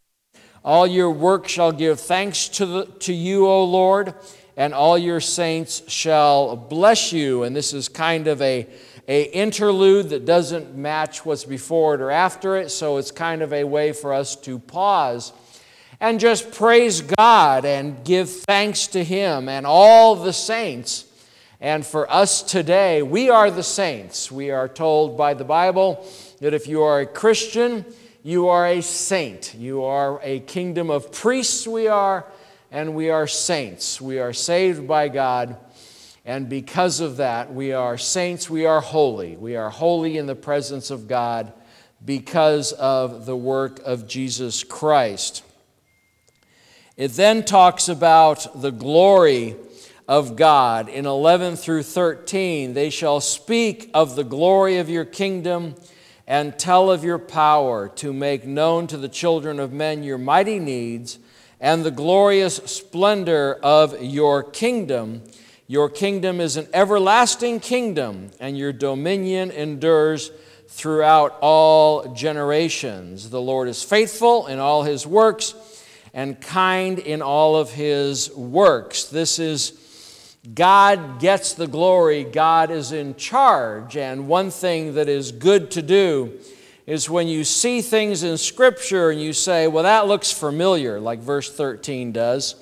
all 0.67 0.85
your 0.85 1.13
work 1.13 1.47
shall 1.47 1.71
give 1.71 2.01
thanks 2.01 2.49
to, 2.49 2.67
the, 2.67 2.87
to 2.99 3.13
you, 3.13 3.47
O 3.47 3.63
Lord, 3.63 4.15
and 4.57 4.75
all 4.75 4.99
your 4.99 5.21
saints 5.21 5.81
shall 5.87 6.57
bless 6.57 7.13
you. 7.13 7.45
And 7.45 7.55
this 7.55 7.73
is 7.73 7.89
kind 7.89 8.27
of 8.27 8.43
a, 8.43 8.67
a 9.07 9.23
interlude 9.31 10.09
that 10.09 10.25
doesn't 10.25 10.75
match 10.75 11.25
what's 11.25 11.45
before 11.45 11.95
it 11.95 12.01
or 12.01 12.11
after 12.11 12.57
it, 12.57 12.73
so 12.73 12.97
it's 12.97 13.13
kind 13.13 13.43
of 13.43 13.53
a 13.53 13.63
way 13.63 13.93
for 13.93 14.13
us 14.13 14.35
to 14.35 14.59
pause 14.59 15.33
and 16.01 16.19
just 16.19 16.51
praise 16.51 17.01
God 17.01 17.65
and 17.65 18.05
give 18.05 18.29
thanks 18.29 18.89
to 18.89 19.05
Him 19.05 19.49
and 19.49 19.67
all 19.67 20.17
the 20.17 20.33
saints. 20.33 21.05
And 21.61 21.87
for 21.87 22.11
us 22.13 22.43
today, 22.43 23.03
we 23.03 23.31
are 23.31 23.53
the 23.53 23.63
saints. 23.63 24.33
We 24.33 24.51
are 24.51 24.69
told 24.69 25.17
by 25.17 25.35
the 25.35 25.45
Bible 25.45 26.05
that 26.41 26.55
if 26.55 26.67
you 26.67 26.83
are 26.83 27.01
a 27.01 27.07
Christian, 27.07 27.85
you 28.27 28.49
are 28.49 28.67
a 28.67 28.81
saint. 28.81 29.55
You 29.55 29.85
are 29.85 30.19
a 30.21 30.41
kingdom 30.41 30.91
of 30.91 31.13
priests, 31.13 31.65
we 31.65 31.87
are, 31.87 32.27
and 32.73 32.97
we 32.97 33.09
are 33.09 33.29
saints. 33.29 34.01
We 34.01 34.19
are 34.19 34.33
saved 34.33 34.89
by 34.89 35.07
God, 35.07 35.57
and 36.25 36.49
because 36.49 36.99
of 36.99 37.19
that, 37.19 37.55
we 37.55 37.73
are 37.73 37.97
saints, 37.97 38.51
we 38.51 38.67
are 38.67 38.81
holy. 38.81 39.37
We 39.37 39.55
are 39.55 39.71
holy 39.71 40.19
in 40.19 40.27
the 40.27 40.35
presence 40.35 40.91
of 40.91 41.07
God 41.07 41.53
because 42.05 42.73
of 42.73 43.27
the 43.27 43.37
work 43.37 43.79
of 43.85 44.09
Jesus 44.09 44.65
Christ. 44.65 45.45
It 46.97 47.13
then 47.13 47.45
talks 47.45 47.89
about 47.89 48.61
the 48.61 48.73
glory 48.73 49.55
of 50.09 50.35
God. 50.35 50.89
In 50.89 51.07
11 51.07 51.55
through 51.55 51.85
13, 51.85 52.75
they 52.75 52.91
shall 52.91 53.21
speak 53.21 53.89
of 53.95 54.17
the 54.17 54.25
glory 54.25 54.79
of 54.79 54.91
your 54.91 55.05
kingdom 55.05 55.77
and 56.27 56.59
tell 56.59 56.91
of 56.91 57.05
your 57.05 57.19
power 57.19 57.89
to 57.89 58.13
make 58.13 58.45
known 58.45 58.87
to 58.89 58.97
the 58.97 59.09
children 59.09 59.61
of 59.61 59.73
men 59.73 60.03
your 60.03 60.19
mighty 60.19 60.59
needs 60.59 61.19
and 61.61 61.85
the 61.85 61.91
glorious 61.91 62.57
splendor 62.57 63.59
of 63.63 64.03
your 64.03 64.43
kingdom. 64.43 65.23
Your 65.69 65.89
kingdom 65.89 66.41
is 66.41 66.57
an 66.57 66.69
everlasting 66.73 67.61
kingdom, 67.61 68.31
and 68.39 68.57
your 68.57 68.73
dominion 68.73 69.51
endures 69.51 70.31
throughout 70.69 71.37
all 71.41 72.13
generations. 72.15 73.31
The 73.31 73.41
Lord 73.41 73.69
is 73.69 73.83
faithful 73.83 74.47
in 74.47 74.59
all 74.59 74.83
his 74.83 75.07
works 75.07 75.55
and 76.13 76.41
kind 76.41 76.99
in 76.99 77.23
all 77.23 77.57
of 77.57 77.71
his 77.71 78.31
works. 78.31 79.05
This 79.05 79.39
is 79.39 79.71
God 80.55 81.19
gets 81.19 81.55
the 81.55 81.67
glory, 81.67 82.25
God 82.25 82.71
is 82.71 82.93
in 82.93 83.17
charge. 83.17 83.97
And 83.97 84.29
one 84.29 84.51
thing 84.51 84.95
that 84.95 85.09
is 85.09 85.33
good 85.33 85.71
to 85.73 85.83
do 85.83 86.39
is 86.87 87.11
when 87.11 87.27
you 87.27 87.43
see 87.43 87.83
things 87.83 88.23
in 88.23 88.39
Scripture 88.39 89.11
and 89.11 89.21
you 89.21 89.33
say, 89.33 89.67
well, 89.67 89.83
that 89.83 90.07
looks 90.07 90.33
familiar, 90.33 91.01
like 91.01 91.19
verse 91.19 91.53
13 91.53 92.13
does, 92.13 92.55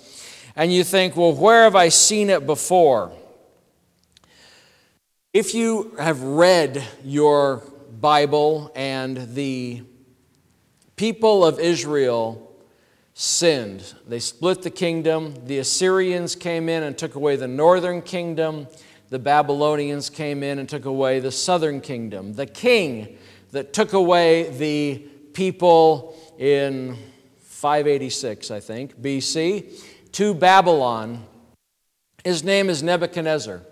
and 0.57 0.73
you 0.73 0.83
think, 0.83 1.17
well, 1.17 1.35
where 1.35 1.64
have 1.64 1.76
I 1.76 1.91
seen 1.91 2.31
it 2.31 2.47
before? 2.47 3.12
If 5.33 5.55
you 5.55 5.95
have 5.99 6.23
read 6.23 6.83
your 7.05 7.62
Bible 8.00 8.73
and 8.75 9.35
the 9.35 9.83
people 10.97 11.45
of 11.45 11.59
Israel 11.59 12.53
sinned, 13.14 13.94
they 14.06 14.18
split 14.18 14.62
the 14.62 14.71
kingdom. 14.71 15.35
The 15.47 15.59
Assyrians 15.59 16.35
came 16.35 16.68
in 16.68 16.83
and 16.83 16.99
took 16.99 17.14
away 17.14 17.37
the 17.37 17.49
northern 17.49 18.02
kingdom. 18.02 18.66
The 19.09 19.21
Babylonians 19.21 20.11
came 20.11 20.42
in 20.42 20.59
and 20.59 20.68
took 20.68 20.85
away 20.85 21.21
the 21.21 21.30
southern 21.30 21.80
kingdom. 21.80 22.35
The 22.35 22.47
king 22.47 23.16
that 23.52 23.73
took 23.73 23.92
away 23.92 24.50
the 24.50 24.99
people 25.33 26.16
in 26.38 26.97
586, 27.40 28.50
I 28.50 28.59
think, 28.59 29.00
BC, 29.00 29.80
to 30.12 30.35
Babylon, 30.35 31.25
his 32.25 32.42
name 32.42 32.68
is 32.68 32.83
Nebuchadnezzar. 32.83 33.62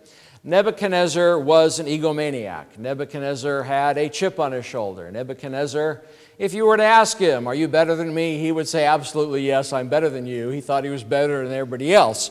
Nebuchadnezzar 0.45 1.39
was 1.39 1.79
an 1.79 1.87
egomaniac. 1.87 2.79
Nebuchadnezzar 2.79 3.63
had 3.63 3.97
a 3.97 4.09
chip 4.09 4.41
on 4.41 4.53
his 4.53 4.67
shoulder. 4.67 5.11
Nebuchadnezzar, 5.11 6.03
if 6.39 6.55
you 6.55 6.67
were 6.67 6.77
to 6.77 6.85
ask 6.85 7.19
him, 7.19 7.47
Are 7.47 7.55
you 7.55 7.69
better 7.69 7.95
than 7.95 8.13
me? 8.13 8.39
he 8.39 8.53
would 8.53 8.69
say, 8.69 8.85
Absolutely, 8.87 9.47
yes, 9.47 9.73
I'm 9.73 9.89
better 9.89 10.09
than 10.09 10.27
you. 10.27 10.49
He 10.49 10.61
thought 10.61 10.85
he 10.85 10.91
was 10.91 11.05
better 11.05 11.47
than 11.47 11.57
everybody 11.57 11.95
else. 11.95 12.31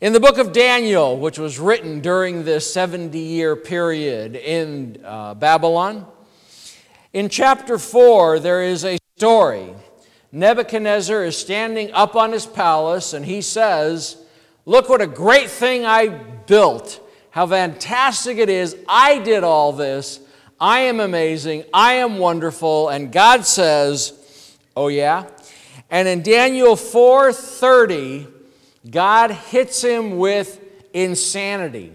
In 0.00 0.12
the 0.12 0.20
book 0.20 0.38
of 0.38 0.52
Daniel, 0.52 1.16
which 1.18 1.38
was 1.38 1.58
written 1.58 2.00
during 2.00 2.44
this 2.44 2.72
70 2.72 3.18
year 3.18 3.54
period 3.54 4.36
in 4.36 5.00
uh, 5.04 5.34
Babylon, 5.34 6.06
in 7.12 7.28
chapter 7.28 7.78
4, 7.78 8.40
there 8.40 8.62
is 8.62 8.84
a 8.84 8.98
story. 9.16 9.74
Nebuchadnezzar 10.32 11.24
is 11.24 11.36
standing 11.36 11.92
up 11.92 12.16
on 12.16 12.32
his 12.32 12.46
palace 12.46 13.12
and 13.12 13.24
he 13.24 13.42
says, 13.42 14.16
Look 14.66 14.88
what 14.88 15.00
a 15.00 15.06
great 15.06 15.50
thing 15.50 15.84
I 15.84 16.08
built 16.08 17.00
how 17.32 17.46
fantastic 17.46 18.36
it 18.36 18.50
is. 18.50 18.76
I 18.86 19.18
did 19.18 19.42
all 19.42 19.72
this. 19.72 20.20
I 20.62 20.82
am 20.82 21.00
amazing. 21.00 21.64
I 21.74 21.94
am 21.94 22.18
wonderful. 22.18 22.88
And 22.88 23.10
God 23.10 23.44
says, 23.44 24.12
Oh, 24.76 24.86
yeah? 24.86 25.26
And 25.90 26.06
in 26.06 26.22
Daniel 26.22 26.76
4:30, 26.76 28.28
God 28.88 29.32
hits 29.32 29.82
him 29.82 30.18
with 30.18 30.60
insanity. 30.94 31.92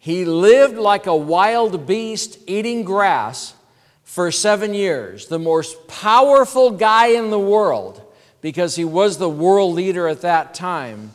He 0.00 0.24
lived 0.24 0.78
like 0.78 1.06
a 1.06 1.14
wild 1.14 1.86
beast 1.86 2.38
eating 2.48 2.82
grass 2.82 3.54
for 4.02 4.32
seven 4.32 4.74
years, 4.74 5.28
the 5.28 5.38
most 5.38 5.86
powerful 5.86 6.72
guy 6.72 7.06
in 7.06 7.30
the 7.30 7.38
world, 7.38 8.02
because 8.40 8.74
he 8.74 8.84
was 8.84 9.18
the 9.18 9.28
world 9.28 9.74
leader 9.74 10.08
at 10.08 10.22
that 10.22 10.54
time 10.54 11.12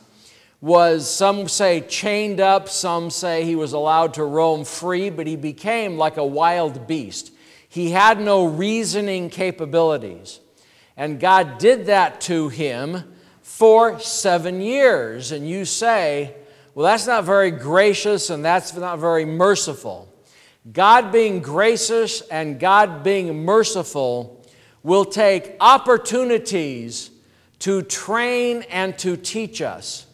was, 0.60 1.10
some 1.10 1.48
say, 1.48 1.82
chained 1.82 2.40
up, 2.40 2.68
some 2.68 3.10
say 3.10 3.44
he 3.44 3.56
was 3.56 3.74
allowed 3.74 4.16
to 4.16 4.24
roam 4.24 4.66
free, 4.66 5.10
but 5.10 5.28
he 5.28 5.36
became 5.36 5.98
like 5.98 6.18
a 6.18 6.26
wild 6.26 6.88
beast. 6.88 7.32
He 7.70 7.92
had 7.92 8.20
no 8.20 8.46
reasoning 8.46 9.30
capabilities. 9.30 10.40
And 10.96 11.20
God 11.20 11.60
did 11.60 11.86
that 11.88 12.22
to 12.22 12.50
him 12.50 13.14
for 13.42 14.00
seven 14.00 14.62
years. 14.62 15.32
And 15.32 15.48
you 15.48 15.64
say, 15.64 16.36
well, 16.74 16.86
that's 16.86 17.06
not 17.06 17.24
very 17.24 17.52
gracious 17.52 18.32
and 18.32 18.44
that's 18.44 18.76
not 18.76 18.98
very 18.98 19.26
merciful. 19.26 20.12
God 20.72 21.12
being 21.12 21.42
gracious 21.42 22.22
and 22.22 22.60
God 22.60 23.04
being 23.04 23.46
merciful 23.46 24.44
will 24.82 25.06
take 25.06 25.56
opportunities 25.60 27.12
to 27.60 27.84
train 27.84 28.64
and 28.70 28.98
to 29.00 29.18
teach 29.18 29.62
us 29.62 30.07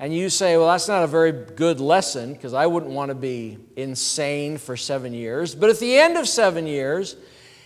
and 0.00 0.14
you 0.14 0.30
say, 0.30 0.56
well, 0.56 0.68
that's 0.68 0.86
not 0.86 1.02
a 1.02 1.08
very 1.08 1.32
good 1.32 1.80
lesson 1.80 2.32
because 2.32 2.54
I 2.54 2.66
wouldn't 2.66 2.92
want 2.92 3.08
to 3.08 3.16
be 3.16 3.58
insane 3.74 4.56
for 4.56 4.76
seven 4.76 5.12
years. 5.12 5.54
But 5.54 5.70
at 5.70 5.78
the 5.78 5.96
end 5.98 6.16
of 6.16 6.28
seven 6.28 6.66
years, 6.66 7.16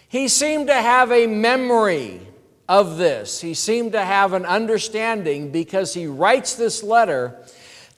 he 0.08 0.28
seemed 0.28 0.68
to 0.68 0.74
have 0.74 1.12
a 1.12 1.26
memory 1.26 2.20
of 2.68 2.96
this. 2.96 3.40
He 3.40 3.52
seemed 3.52 3.92
to 3.92 4.02
have 4.02 4.32
an 4.32 4.46
understanding 4.46 5.50
because 5.50 5.92
he 5.92 6.06
writes 6.06 6.54
this 6.54 6.82
letter 6.82 7.36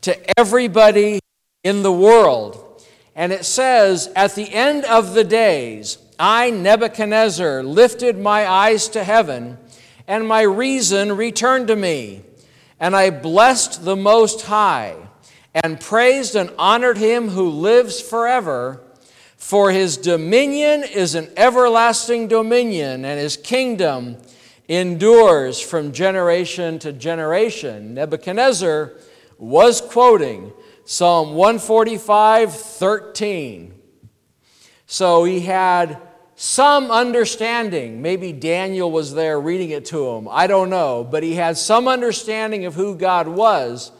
to 0.00 0.38
everybody 0.38 1.20
in 1.62 1.82
the 1.82 1.92
world. 1.92 2.85
And 3.14 3.32
it 3.32 3.44
says, 3.44 4.11
At 4.16 4.35
the 4.35 4.52
end 4.52 4.85
of 4.85 5.14
the 5.14 5.24
days, 5.24 5.98
I, 6.18 6.50
Nebuchadnezzar, 6.50 7.62
lifted 7.62 8.18
my 8.18 8.48
eyes 8.48 8.88
to 8.88 9.04
heaven, 9.04 9.59
and 10.09 10.26
my 10.26 10.42
reason 10.42 11.16
returned 11.16 11.68
to 11.68 11.76
me. 11.76 12.22
And 12.80 12.94
I 12.96 13.10
blessed 13.10 13.84
the 13.84 13.96
Most 13.96 14.42
High 14.42 14.96
and 15.54 15.80
praised 15.80 16.34
and 16.34 16.50
honored 16.58 16.98
him 16.98 17.28
who 17.28 17.48
lives 17.48 18.00
forever. 18.00 18.82
For 19.37 19.70
his 19.70 19.96
dominion 19.96 20.82
is 20.82 21.14
an 21.14 21.28
everlasting 21.37 22.28
dominion, 22.28 23.04
and 23.04 23.20
his 23.20 23.37
kingdom 23.37 24.16
endures 24.68 25.60
from 25.60 25.92
generation 25.92 26.78
to 26.80 26.92
generation. 26.92 27.94
Nebuchadnezzar 27.94 28.94
was 29.38 29.80
quoting 29.80 30.52
Psalm 30.84 31.34
145 31.34 32.54
13. 32.54 33.74
So 34.87 35.24
he 35.24 35.40
had 35.40 36.00
some 36.37 36.90
understanding. 36.90 38.03
Maybe 38.03 38.33
Daniel 38.33 38.90
was 38.90 39.14
there 39.14 39.40
reading 39.40 39.70
it 39.70 39.85
to 39.87 40.09
him. 40.09 40.29
I 40.31 40.47
don't 40.47 40.70
know. 40.70 41.07
But 41.09 41.23
he 41.23 41.35
had 41.35 41.57
some 41.57 41.87
understanding 41.87 42.64
of 42.64 42.75
who 42.75 42.97
God 42.97 43.29
was, 43.29 43.92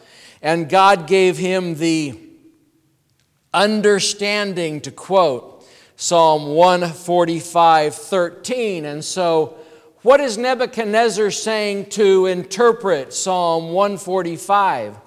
and 0.42 0.68
God 0.68 1.07
gave 1.07 1.38
him 1.38 1.77
the 1.77 2.18
understanding 3.53 4.81
to 4.81 4.90
quote 4.90 5.64
Psalm 5.97 6.55
145 6.55 7.94
13. 7.94 8.85
And 8.85 9.05
so, 9.05 9.57
what 10.03 10.20
is 10.20 10.37
Nebuchadnezzar 10.37 11.31
saying 11.31 11.87
to 11.90 12.27
interpret 12.27 13.14
Psalm 13.14 13.73
145? 13.73 14.99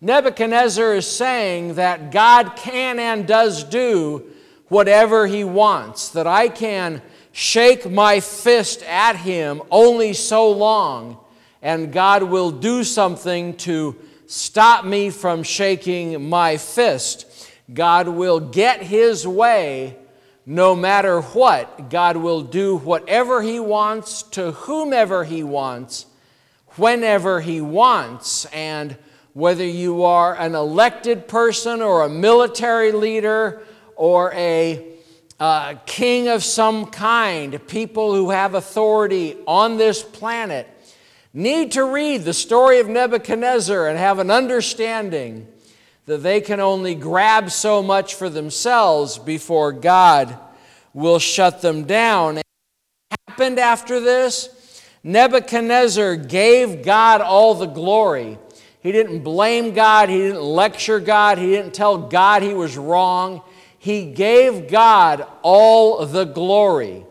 Nebuchadnezzar 0.00 0.94
is 0.94 1.06
saying 1.06 1.74
that 1.74 2.10
God 2.12 2.56
can 2.56 2.98
and 2.98 3.26
does 3.26 3.64
do 3.64 4.30
whatever 4.68 5.26
he 5.26 5.44
wants, 5.44 6.10
that 6.10 6.26
I 6.26 6.48
can 6.48 7.02
shake 7.32 7.88
my 7.88 8.20
fist 8.20 8.82
at 8.82 9.16
him 9.16 9.62
only 9.70 10.12
so 10.12 10.50
long, 10.50 11.18
and 11.62 11.92
God 11.92 12.22
will 12.22 12.50
do 12.50 12.84
something 12.84 13.56
to 13.58 13.96
stop 14.26 14.84
me 14.84 15.10
from 15.10 15.42
shaking 15.42 16.28
my 16.28 16.56
fist. 16.56 17.48
God 17.72 18.08
will 18.08 18.40
get 18.40 18.82
his 18.82 19.26
way 19.26 19.96
no 20.46 20.74
matter 20.74 21.20
what. 21.20 21.90
God 21.90 22.16
will 22.16 22.42
do 22.42 22.76
whatever 22.76 23.42
he 23.42 23.60
wants 23.60 24.22
to 24.22 24.52
whomever 24.52 25.24
he 25.24 25.42
wants, 25.42 26.06
whenever 26.76 27.40
he 27.40 27.60
wants. 27.60 28.46
And 28.46 28.96
whether 29.34 29.64
you 29.64 30.04
are 30.04 30.34
an 30.34 30.54
elected 30.54 31.28
person 31.28 31.82
or 31.82 32.02
a 32.02 32.08
military 32.08 32.92
leader 32.92 33.62
or 33.98 34.32
a 34.32 34.94
uh, 35.40 35.74
king 35.84 36.28
of 36.28 36.42
some 36.42 36.86
kind, 36.86 37.66
people 37.66 38.14
who 38.14 38.30
have 38.30 38.54
authority 38.54 39.36
on 39.46 39.76
this 39.76 40.02
planet, 40.02 40.68
need 41.34 41.72
to 41.72 41.84
read 41.84 42.22
the 42.22 42.32
story 42.32 42.78
of 42.78 42.88
Nebuchadnezzar 42.88 43.88
and 43.88 43.98
have 43.98 44.20
an 44.20 44.30
understanding 44.30 45.46
that 46.06 46.18
they 46.18 46.40
can 46.40 46.60
only 46.60 46.94
grab 46.94 47.50
so 47.50 47.82
much 47.82 48.14
for 48.14 48.30
themselves 48.30 49.18
before 49.18 49.72
God 49.72 50.38
will 50.94 51.18
shut 51.18 51.60
them 51.60 51.84
down. 51.84 52.38
And 52.38 52.44
what 53.08 53.20
happened 53.28 53.58
after 53.58 54.00
this? 54.00 54.82
Nebuchadnezzar 55.02 56.16
gave 56.16 56.84
God 56.84 57.20
all 57.20 57.54
the 57.54 57.66
glory. 57.66 58.38
He 58.80 58.92
didn't 58.92 59.20
blame 59.20 59.74
God, 59.74 60.08
he 60.08 60.18
didn't 60.18 60.42
lecture 60.42 61.00
God, 61.00 61.38
he 61.38 61.46
didn't 61.46 61.74
tell 61.74 61.98
God 61.98 62.42
he 62.42 62.54
was 62.54 62.76
wrong 62.76 63.42
he 63.78 64.12
gave 64.12 64.68
God 64.68 65.26
all 65.42 66.04
the 66.04 66.24
glory. 66.24 67.04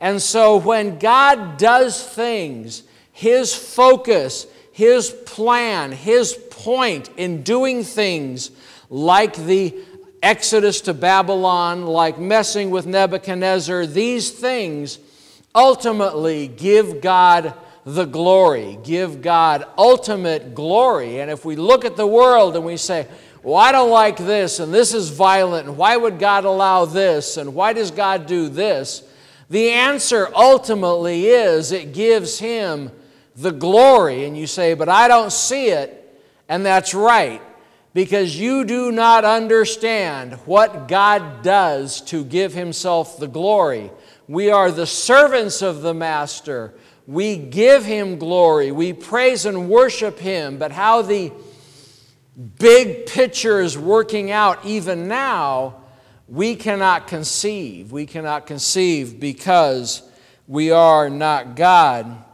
And 0.00 0.22
so 0.22 0.56
when 0.56 0.98
God 0.98 1.58
does 1.58 2.02
things, 2.02 2.82
his 3.12 3.54
focus, 3.54 4.46
his 4.72 5.10
plan, 5.10 5.92
his 5.92 6.34
point 6.50 7.10
in 7.16 7.42
doing 7.42 7.82
things 7.82 8.50
like 8.90 9.36
the 9.36 9.74
Exodus 10.22 10.80
to 10.82 10.94
Babylon, 10.94 11.86
like 11.86 12.18
messing 12.18 12.70
with 12.70 12.86
Nebuchadnezzar, 12.86 13.86
these 13.86 14.30
things 14.30 14.98
ultimately 15.54 16.48
give 16.48 17.00
God 17.00 17.54
the 17.84 18.04
glory, 18.04 18.78
give 18.82 19.22
God 19.22 19.66
ultimate 19.76 20.54
glory. 20.54 21.20
And 21.20 21.30
if 21.30 21.44
we 21.44 21.56
look 21.56 21.84
at 21.84 21.96
the 21.96 22.06
world 22.06 22.54
and 22.54 22.64
we 22.64 22.76
say, 22.76 23.06
well, 23.48 23.56
I 23.56 23.72
don't 23.72 23.88
like 23.90 24.18
this, 24.18 24.60
and 24.60 24.74
this 24.74 24.92
is 24.92 25.08
violent, 25.08 25.68
and 25.68 25.78
why 25.78 25.96
would 25.96 26.18
God 26.18 26.44
allow 26.44 26.84
this, 26.84 27.38
and 27.38 27.54
why 27.54 27.72
does 27.72 27.90
God 27.90 28.26
do 28.26 28.50
this? 28.50 29.02
The 29.48 29.70
answer 29.70 30.28
ultimately 30.34 31.28
is 31.28 31.72
it 31.72 31.94
gives 31.94 32.38
Him 32.38 32.90
the 33.34 33.50
glory. 33.50 34.26
And 34.26 34.36
you 34.36 34.46
say, 34.46 34.74
but 34.74 34.90
I 34.90 35.08
don't 35.08 35.32
see 35.32 35.68
it, 35.70 36.22
and 36.46 36.66
that's 36.66 36.92
right. 36.92 37.40
because 37.98 38.38
you 38.38 38.64
do 38.64 38.92
not 38.92 39.24
understand 39.24 40.34
what 40.44 40.86
God 40.86 41.42
does 41.42 42.00
to 42.02 42.24
give 42.24 42.52
Himself 42.52 43.18
the 43.18 43.26
glory. 43.26 43.90
We 44.28 44.50
are 44.50 44.70
the 44.70 44.86
servants 44.86 45.62
of 45.62 45.82
the 45.82 45.94
Master. 45.94 46.74
We 47.06 47.36
give 47.36 47.84
Him 47.84 48.18
glory. 48.18 48.70
We 48.70 48.92
praise 48.92 49.46
and 49.46 49.68
worship 49.68 50.18
Him. 50.18 50.58
But 50.58 50.70
how 50.70 51.02
the 51.02 51.32
big 52.38 53.06
picture 53.06 53.60
is 53.60 53.76
working 53.76 54.30
out 54.30 54.64
even 54.64 55.08
now, 55.08 55.74
we 56.28 56.54
cannot 56.54 57.08
conceive. 57.08 57.90
We 57.90 58.06
cannot 58.06 58.46
conceive 58.46 59.18
because 59.18 60.02
we 60.46 60.70
are 60.70 61.10
not 61.10 61.56
God. 61.56 62.24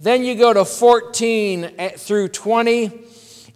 Then 0.00 0.24
you 0.24 0.34
go 0.34 0.52
to 0.52 0.64
14 0.64 1.74
eh, 1.78 1.90
through 1.90 2.28
20, 2.28 2.90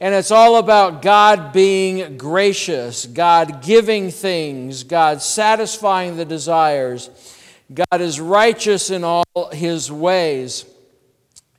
and 0.00 0.14
it's 0.14 0.30
all 0.30 0.56
about 0.56 1.02
God 1.02 1.52
being 1.52 2.16
gracious, 2.16 3.04
God 3.06 3.60
giving 3.62 4.10
things, 4.10 4.84
God 4.84 5.20
satisfying 5.20 6.16
the 6.16 6.24
desires. 6.24 7.10
God 7.74 8.00
is 8.00 8.20
righteous 8.20 8.90
in 8.90 9.02
all 9.02 9.50
his 9.52 9.90
ways. 9.90 10.64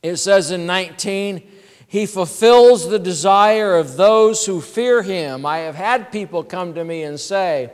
It 0.02 0.16
says 0.16 0.50
in 0.50 0.64
19, 0.64 1.42
He 1.90 2.06
fulfills 2.06 2.88
the 2.88 3.00
desire 3.00 3.76
of 3.76 3.96
those 3.96 4.46
who 4.46 4.60
fear 4.60 5.02
Him. 5.02 5.44
I 5.44 5.58
have 5.58 5.74
had 5.74 6.12
people 6.12 6.44
come 6.44 6.74
to 6.74 6.84
me 6.84 7.02
and 7.02 7.18
say, 7.18 7.72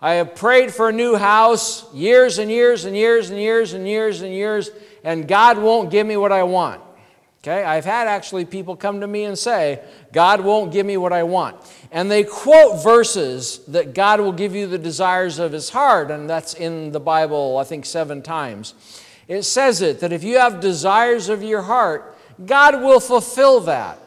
I 0.00 0.14
have 0.14 0.34
prayed 0.34 0.72
for 0.72 0.88
a 0.88 0.92
new 0.92 1.16
house 1.16 1.84
years 1.92 2.38
and 2.38 2.50
years 2.50 2.86
and 2.86 2.96
years 2.96 3.28
and 3.28 3.38
years 3.38 3.74
and 3.74 3.86
years 3.86 4.22
and 4.22 4.32
years, 4.32 4.70
and 5.04 5.28
God 5.28 5.58
won't 5.58 5.90
give 5.90 6.06
me 6.06 6.16
what 6.16 6.32
I 6.32 6.44
want. 6.44 6.80
Okay, 7.42 7.62
I've 7.62 7.84
had 7.84 8.08
actually 8.08 8.46
people 8.46 8.74
come 8.74 9.02
to 9.02 9.06
me 9.06 9.24
and 9.24 9.38
say, 9.38 9.82
God 10.14 10.40
won't 10.40 10.72
give 10.72 10.86
me 10.86 10.96
what 10.96 11.12
I 11.12 11.24
want. 11.24 11.56
And 11.90 12.10
they 12.10 12.24
quote 12.24 12.82
verses 12.82 13.58
that 13.68 13.92
God 13.92 14.18
will 14.20 14.32
give 14.32 14.54
you 14.54 14.66
the 14.66 14.78
desires 14.78 15.38
of 15.38 15.52
his 15.52 15.68
heart, 15.68 16.10
and 16.10 16.30
that's 16.30 16.54
in 16.54 16.90
the 16.92 17.00
Bible, 17.00 17.58
I 17.58 17.64
think, 17.64 17.84
seven 17.84 18.22
times. 18.22 18.72
It 19.28 19.42
says 19.42 19.82
it 19.82 20.00
that 20.00 20.10
if 20.10 20.24
you 20.24 20.38
have 20.38 20.60
desires 20.60 21.28
of 21.28 21.42
your 21.42 21.62
heart, 21.62 22.16
God 22.46 22.82
will 22.82 23.00
fulfill 23.00 23.60
that. 23.60 23.98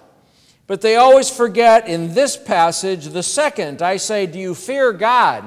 But 0.67 0.81
they 0.81 0.95
always 0.95 1.29
forget 1.29 1.87
in 1.87 2.13
this 2.13 2.35
passage, 2.35 3.05
the 3.07 3.23
second, 3.23 3.81
I 3.81 3.97
say, 3.97 4.25
Do 4.25 4.39
you 4.39 4.55
fear 4.55 4.93
God? 4.93 5.43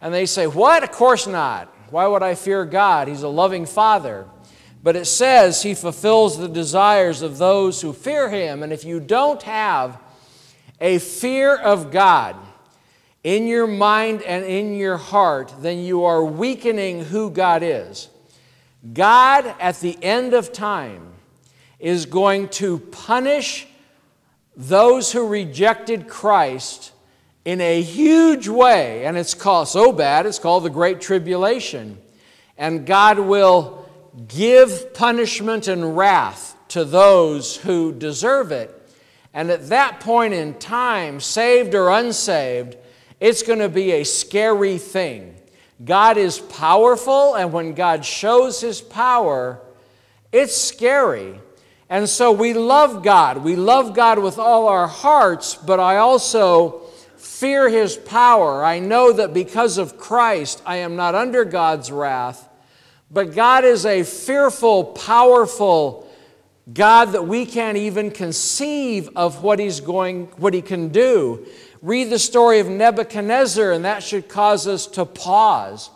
And 0.00 0.14
they 0.14 0.26
say, 0.26 0.46
What? 0.46 0.82
Of 0.82 0.92
course 0.92 1.26
not. 1.26 1.72
Why 1.90 2.06
would 2.06 2.22
I 2.22 2.34
fear 2.34 2.64
God? 2.64 3.08
He's 3.08 3.22
a 3.22 3.28
loving 3.28 3.66
Father. 3.66 4.26
But 4.82 4.96
it 4.96 5.06
says 5.06 5.62
He 5.62 5.74
fulfills 5.74 6.38
the 6.38 6.48
desires 6.48 7.22
of 7.22 7.38
those 7.38 7.82
who 7.82 7.92
fear 7.92 8.30
Him. 8.30 8.62
And 8.62 8.72
if 8.72 8.84
you 8.84 9.00
don't 9.00 9.42
have 9.42 10.00
a 10.80 10.98
fear 10.98 11.56
of 11.56 11.90
God 11.90 12.36
in 13.24 13.46
your 13.46 13.66
mind 13.66 14.22
and 14.22 14.44
in 14.44 14.74
your 14.74 14.96
heart, 14.96 15.52
then 15.60 15.78
you 15.78 16.04
are 16.04 16.24
weakening 16.24 17.04
who 17.04 17.30
God 17.30 17.62
is. 17.62 18.08
God, 18.92 19.54
at 19.58 19.80
the 19.80 20.02
end 20.02 20.34
of 20.34 20.52
time, 20.52 21.07
is 21.78 22.06
going 22.06 22.48
to 22.48 22.78
punish 22.78 23.66
those 24.56 25.12
who 25.12 25.26
rejected 25.28 26.08
Christ 26.08 26.92
in 27.44 27.60
a 27.60 27.80
huge 27.80 28.48
way, 28.48 29.04
and 29.06 29.16
it's 29.16 29.34
called 29.34 29.68
so 29.68 29.92
bad, 29.92 30.26
it's 30.26 30.38
called 30.38 30.64
the 30.64 30.70
Great 30.70 31.00
Tribulation. 31.00 31.96
And 32.58 32.84
God 32.84 33.18
will 33.18 33.88
give 34.26 34.92
punishment 34.92 35.68
and 35.68 35.96
wrath 35.96 36.56
to 36.68 36.84
those 36.84 37.56
who 37.56 37.92
deserve 37.92 38.52
it. 38.52 38.74
And 39.32 39.50
at 39.50 39.68
that 39.68 40.00
point 40.00 40.34
in 40.34 40.54
time, 40.54 41.20
saved 41.20 41.74
or 41.74 41.90
unsaved, 41.90 42.76
it's 43.20 43.42
going 43.42 43.60
to 43.60 43.68
be 43.68 43.92
a 43.92 44.04
scary 44.04 44.78
thing. 44.78 45.36
God 45.84 46.16
is 46.16 46.40
powerful, 46.40 47.36
and 47.36 47.52
when 47.52 47.74
God 47.74 48.04
shows 48.04 48.60
his 48.60 48.80
power, 48.80 49.60
it's 50.32 50.56
scary. 50.56 51.40
And 51.90 52.08
so 52.08 52.32
we 52.32 52.52
love 52.52 53.02
God. 53.02 53.38
We 53.38 53.56
love 53.56 53.94
God 53.94 54.18
with 54.18 54.38
all 54.38 54.68
our 54.68 54.86
hearts, 54.86 55.54
but 55.54 55.80
I 55.80 55.96
also 55.96 56.82
fear 57.16 57.68
his 57.68 57.96
power. 57.96 58.62
I 58.64 58.78
know 58.78 59.12
that 59.12 59.32
because 59.32 59.78
of 59.78 59.96
Christ, 59.96 60.62
I 60.66 60.76
am 60.78 60.96
not 60.96 61.14
under 61.14 61.44
God's 61.44 61.90
wrath, 61.90 62.46
but 63.10 63.34
God 63.34 63.64
is 63.64 63.86
a 63.86 64.02
fearful, 64.02 64.84
powerful 64.84 66.06
God 66.70 67.12
that 67.12 67.26
we 67.26 67.46
can't 67.46 67.78
even 67.78 68.10
conceive 68.10 69.08
of 69.16 69.42
what 69.42 69.58
he's 69.58 69.80
going, 69.80 70.26
what 70.36 70.52
he 70.52 70.60
can 70.60 70.88
do. 70.88 71.46
Read 71.80 72.10
the 72.10 72.18
story 72.18 72.58
of 72.58 72.68
Nebuchadnezzar, 72.68 73.72
and 73.72 73.86
that 73.86 74.02
should 74.02 74.28
cause 74.28 74.66
us 74.66 74.86
to 74.88 75.06
pause 75.06 75.88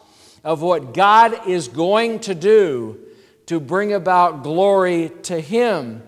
of 0.43 0.63
what 0.63 0.95
God 0.95 1.47
is 1.47 1.69
going 1.69 2.21
to 2.21 2.35
do 2.35 3.02
to 3.53 3.61
bring 3.61 3.93
about 3.93 4.43
glory 4.43 5.13
to 5.25 5.39
him. 5.39 6.03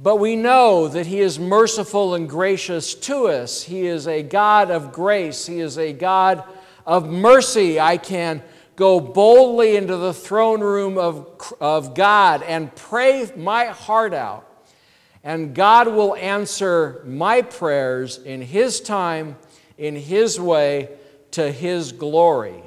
But 0.00 0.16
we 0.16 0.36
know 0.36 0.86
that 0.86 1.06
He 1.06 1.18
is 1.18 1.38
merciful 1.38 2.14
and 2.14 2.28
gracious 2.28 2.94
to 2.94 3.26
us. 3.26 3.64
He 3.64 3.86
is 3.86 4.06
a 4.06 4.22
God 4.22 4.70
of 4.70 4.92
grace. 4.92 5.44
He 5.44 5.58
is 5.58 5.76
a 5.76 5.92
God 5.92 6.44
of 6.86 7.10
mercy. 7.10 7.80
I 7.80 7.96
can 7.96 8.44
go 8.76 9.00
boldly 9.00 9.76
into 9.76 9.96
the 9.96 10.14
throne 10.14 10.60
room 10.60 10.98
of, 10.98 11.54
of 11.60 11.96
God 11.96 12.44
and 12.44 12.74
pray 12.76 13.30
my 13.36 13.66
heart 13.66 14.14
out. 14.14 14.48
And 15.24 15.54
God 15.56 15.88
will 15.88 16.14
answer 16.14 17.02
my 17.04 17.42
prayers 17.42 18.18
in 18.18 18.40
His 18.40 18.80
time, 18.80 19.36
in 19.78 19.96
His 19.96 20.38
way, 20.38 20.90
to 21.32 21.50
His 21.50 21.90
glory. 21.90 22.62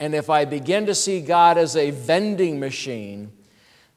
And 0.00 0.14
if 0.14 0.30
I 0.30 0.46
begin 0.46 0.86
to 0.86 0.94
see 0.94 1.20
God 1.20 1.58
as 1.58 1.76
a 1.76 1.90
vending 1.90 2.58
machine, 2.58 3.30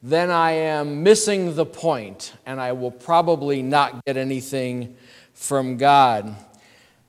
then 0.02 0.30
I 0.30 0.52
am 0.52 1.02
missing 1.02 1.56
the 1.56 1.64
point 1.64 2.34
and 2.44 2.60
I 2.60 2.72
will 2.72 2.90
probably 2.90 3.62
not 3.62 4.04
get 4.04 4.18
anything 4.18 4.96
from 5.32 5.78
God. 5.78 6.36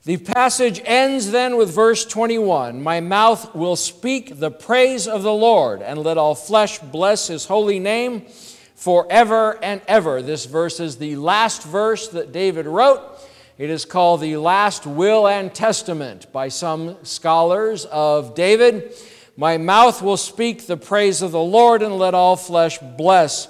The 0.06 0.18
passage 0.18 0.82
ends 0.86 1.32
then 1.32 1.58
with 1.58 1.74
verse 1.74 2.06
21 2.06 2.82
My 2.82 3.02
mouth 3.02 3.54
will 3.54 3.76
speak 3.76 4.40
the 4.40 4.52
praise 4.52 5.08
of 5.08 5.24
the 5.24 5.34
Lord, 5.34 5.82
and 5.82 6.00
let 6.04 6.20
all 6.20 6.36
flesh 6.36 6.78
bless 6.78 7.28
his 7.28 7.46
holy 7.46 7.80
name 7.80 8.22
forever 8.76 9.58
and 9.64 9.82
ever. 9.88 10.22
This 10.22 10.46
verse 10.46 10.80
is 10.80 10.98
the 10.98 11.16
last 11.16 11.64
verse 11.64 12.08
that 12.10 12.32
David 12.32 12.68
wrote. 12.68 13.02
It 13.58 13.70
is 13.70 13.86
called 13.86 14.20
the 14.20 14.36
last 14.36 14.86
will 14.86 15.30
and 15.30 15.54
testament 15.54 16.30
by 16.34 16.50
some 16.50 16.98
scholars 17.06 17.86
of 17.86 18.36
David. 18.36 18.94
My 19.38 19.58
mouth 19.58 20.02
will 20.02 20.18
speak 20.18 20.68
the 20.68 20.76
praise 20.76 21.22
of 21.22 21.32
the 21.32 21.40
Lord, 21.40 21.82
and 21.82 21.98
let 21.98 22.14
all 22.14 22.36
flesh 22.36 22.80
bless 22.80 23.48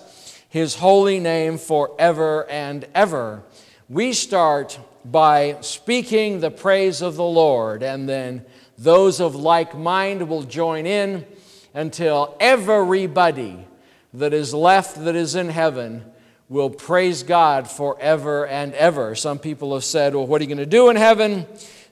his 0.47 0.75
holy 0.75 1.19
name 1.19 1.57
forever 1.57 2.47
and 2.51 2.85
ever. 2.93 3.41
We 3.89 4.13
start 4.13 4.77
by 5.03 5.57
speaking 5.61 6.39
the 6.39 6.51
praise 6.51 7.01
of 7.01 7.15
the 7.15 7.23
Lord, 7.23 7.81
and 7.81 8.07
then 8.07 8.45
those 8.77 9.19
of 9.19 9.33
like 9.33 9.75
mind 9.75 10.29
will 10.29 10.43
join 10.43 10.85
in 10.85 11.25
until 11.73 12.37
everybody 12.39 13.65
that 14.13 14.35
is 14.35 14.53
left 14.53 15.03
that 15.03 15.15
is 15.15 15.33
in 15.33 15.49
heaven 15.49 16.05
will 16.47 16.69
praise 16.69 17.23
God 17.23 17.69
forever 17.69 18.45
and 18.45 18.73
ever. 18.73 19.15
Some 19.15 19.39
people 19.39 19.73
have 19.73 19.83
said, 19.83 20.13
Well, 20.13 20.27
what 20.27 20.41
are 20.41 20.43
you 20.43 20.47
going 20.47 20.57
to 20.57 20.65
do 20.65 20.89
in 20.89 20.95
heaven? 20.95 21.45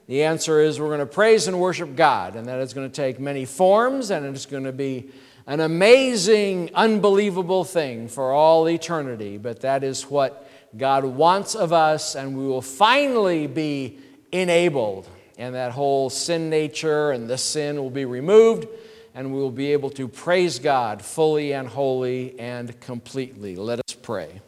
The 0.06 0.24
answer 0.24 0.60
is 0.60 0.78
we're 0.78 0.88
going 0.88 1.00
to 1.00 1.06
praise 1.06 1.48
and 1.48 1.58
worship 1.58 1.96
God, 1.96 2.36
and 2.36 2.46
that 2.46 2.60
is 2.60 2.74
going 2.74 2.88
to 2.88 2.94
take 2.94 3.18
many 3.18 3.46
forms, 3.46 4.10
and 4.10 4.26
it's 4.26 4.46
going 4.46 4.64
to 4.64 4.72
be 4.72 5.10
an 5.46 5.60
amazing, 5.60 6.70
unbelievable 6.74 7.64
thing 7.64 8.08
for 8.08 8.32
all 8.32 8.68
eternity. 8.68 9.38
But 9.38 9.60
that 9.60 9.82
is 9.82 10.04
what 10.04 10.48
God 10.76 11.04
wants 11.04 11.54
of 11.54 11.72
us, 11.72 12.16
and 12.16 12.36
we 12.36 12.46
will 12.46 12.62
finally 12.62 13.46
be 13.46 13.98
enabled, 14.30 15.08
and 15.38 15.54
that 15.54 15.72
whole 15.72 16.10
sin 16.10 16.50
nature 16.50 17.10
and 17.10 17.28
the 17.28 17.38
sin 17.38 17.76
will 17.76 17.90
be 17.90 18.04
removed, 18.04 18.68
and 19.14 19.32
we 19.32 19.40
will 19.40 19.50
be 19.50 19.72
able 19.72 19.90
to 19.90 20.06
praise 20.06 20.58
God 20.58 21.00
fully 21.00 21.52
and 21.52 21.66
wholly 21.66 22.38
and 22.38 22.78
completely. 22.80 23.56
Let 23.56 23.83
pray. 24.04 24.42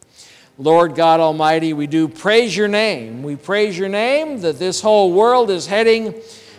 Lord 0.59 0.93
God 0.93 1.19
Almighty, 1.19 1.73
we 1.73 1.87
do 1.87 2.07
praise 2.07 2.55
your 2.55 2.67
name. 2.67 3.23
We 3.23 3.35
praise 3.35 3.75
your 3.75 3.89
name 3.89 4.41
that 4.41 4.59
this 4.59 4.81
whole 4.81 5.11
world 5.11 5.49
is 5.49 5.65
heading 5.65 6.13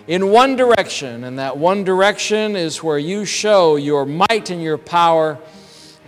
in 0.08 0.30
one 0.30 0.56
direction, 0.56 1.22
and 1.22 1.38
that 1.38 1.56
one 1.56 1.84
direction 1.84 2.56
is 2.56 2.82
where 2.82 2.98
you 2.98 3.24
show 3.24 3.76
your 3.76 4.04
might 4.04 4.50
and 4.50 4.60
your 4.60 4.78
power, 4.78 5.38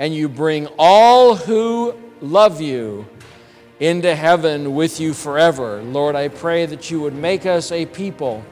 and 0.00 0.12
you 0.12 0.29
bring 0.29 0.66
all 0.81 1.37
who 1.37 1.94
love 2.20 2.61
you 2.61 3.07
into 3.79 4.16
heaven 4.16 4.74
with 4.74 4.98
you 4.98 5.14
forever. 5.14 5.81
Lord, 5.81 6.16
I 6.16 6.26
pray 6.26 6.66
that 6.66 6.90
you 6.90 7.00
would 7.00 7.14
make 7.14 7.46
us 7.46 7.70
a 7.70 7.87
people 7.87 8.44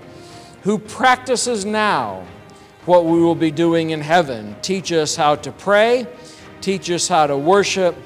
who 0.63 0.79
practices 0.79 1.65
now 1.65 2.25
what 2.87 3.05
we 3.05 3.21
will 3.21 3.35
be 3.35 3.51
doing 3.51 3.91
in 3.91 4.01
heaven. 4.01 4.55
Teach 4.63 4.93
us 4.93 5.17
how 5.17 5.35
to 5.35 5.51
pray, 5.51 6.07
teach 6.61 6.89
us 6.89 7.09
how 7.09 7.27
to 7.27 7.37
worship 7.37 7.97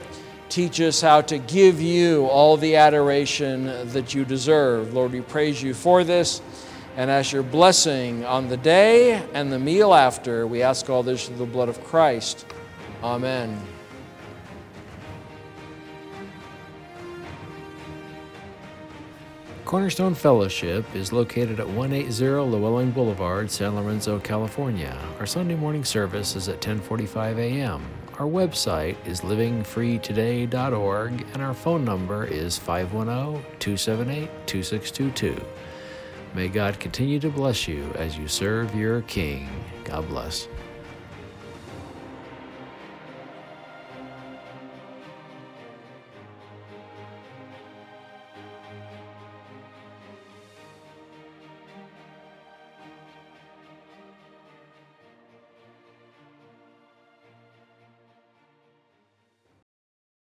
teach 0.52 0.82
us 0.82 1.00
how 1.00 1.22
to 1.22 1.38
give 1.38 1.80
you 1.80 2.26
all 2.26 2.58
the 2.58 2.76
adoration 2.76 3.64
that 3.88 4.14
you 4.14 4.22
deserve. 4.22 4.92
Lord, 4.92 5.12
we 5.12 5.22
praise 5.22 5.62
you 5.62 5.72
for 5.72 6.04
this. 6.04 6.42
And 6.94 7.10
as 7.10 7.32
your 7.32 7.42
blessing 7.42 8.26
on 8.26 8.48
the 8.48 8.58
day 8.58 9.26
and 9.32 9.50
the 9.50 9.58
meal 9.58 9.94
after, 9.94 10.46
we 10.46 10.60
ask 10.60 10.90
all 10.90 11.02
this 11.02 11.26
through 11.26 11.38
the 11.38 11.46
blood 11.46 11.70
of 11.70 11.82
Christ. 11.84 12.44
Amen. 13.02 13.58
Cornerstone 19.64 20.14
Fellowship 20.14 20.84
is 20.94 21.14
located 21.14 21.60
at 21.60 21.66
180 21.66 22.12
Lewelling 22.12 22.92
Boulevard, 22.92 23.50
San 23.50 23.74
Lorenzo, 23.74 24.18
California. 24.18 24.98
Our 25.18 25.24
Sunday 25.24 25.54
morning 25.54 25.82
service 25.82 26.36
is 26.36 26.46
at 26.50 26.60
10:45 26.60 27.38
a.m. 27.38 27.82
Our 28.22 28.28
website 28.28 28.94
is 29.04 29.22
livingfreetoday.org 29.22 31.26
and 31.32 31.42
our 31.42 31.54
phone 31.54 31.84
number 31.84 32.24
is 32.24 32.56
510-278-2622. 32.56 35.44
May 36.32 36.46
God 36.46 36.78
continue 36.78 37.18
to 37.18 37.30
bless 37.30 37.66
you 37.66 37.82
as 37.96 38.16
you 38.16 38.28
serve 38.28 38.76
your 38.76 39.02
King. 39.02 39.48
God 39.82 40.06
bless. 40.06 40.46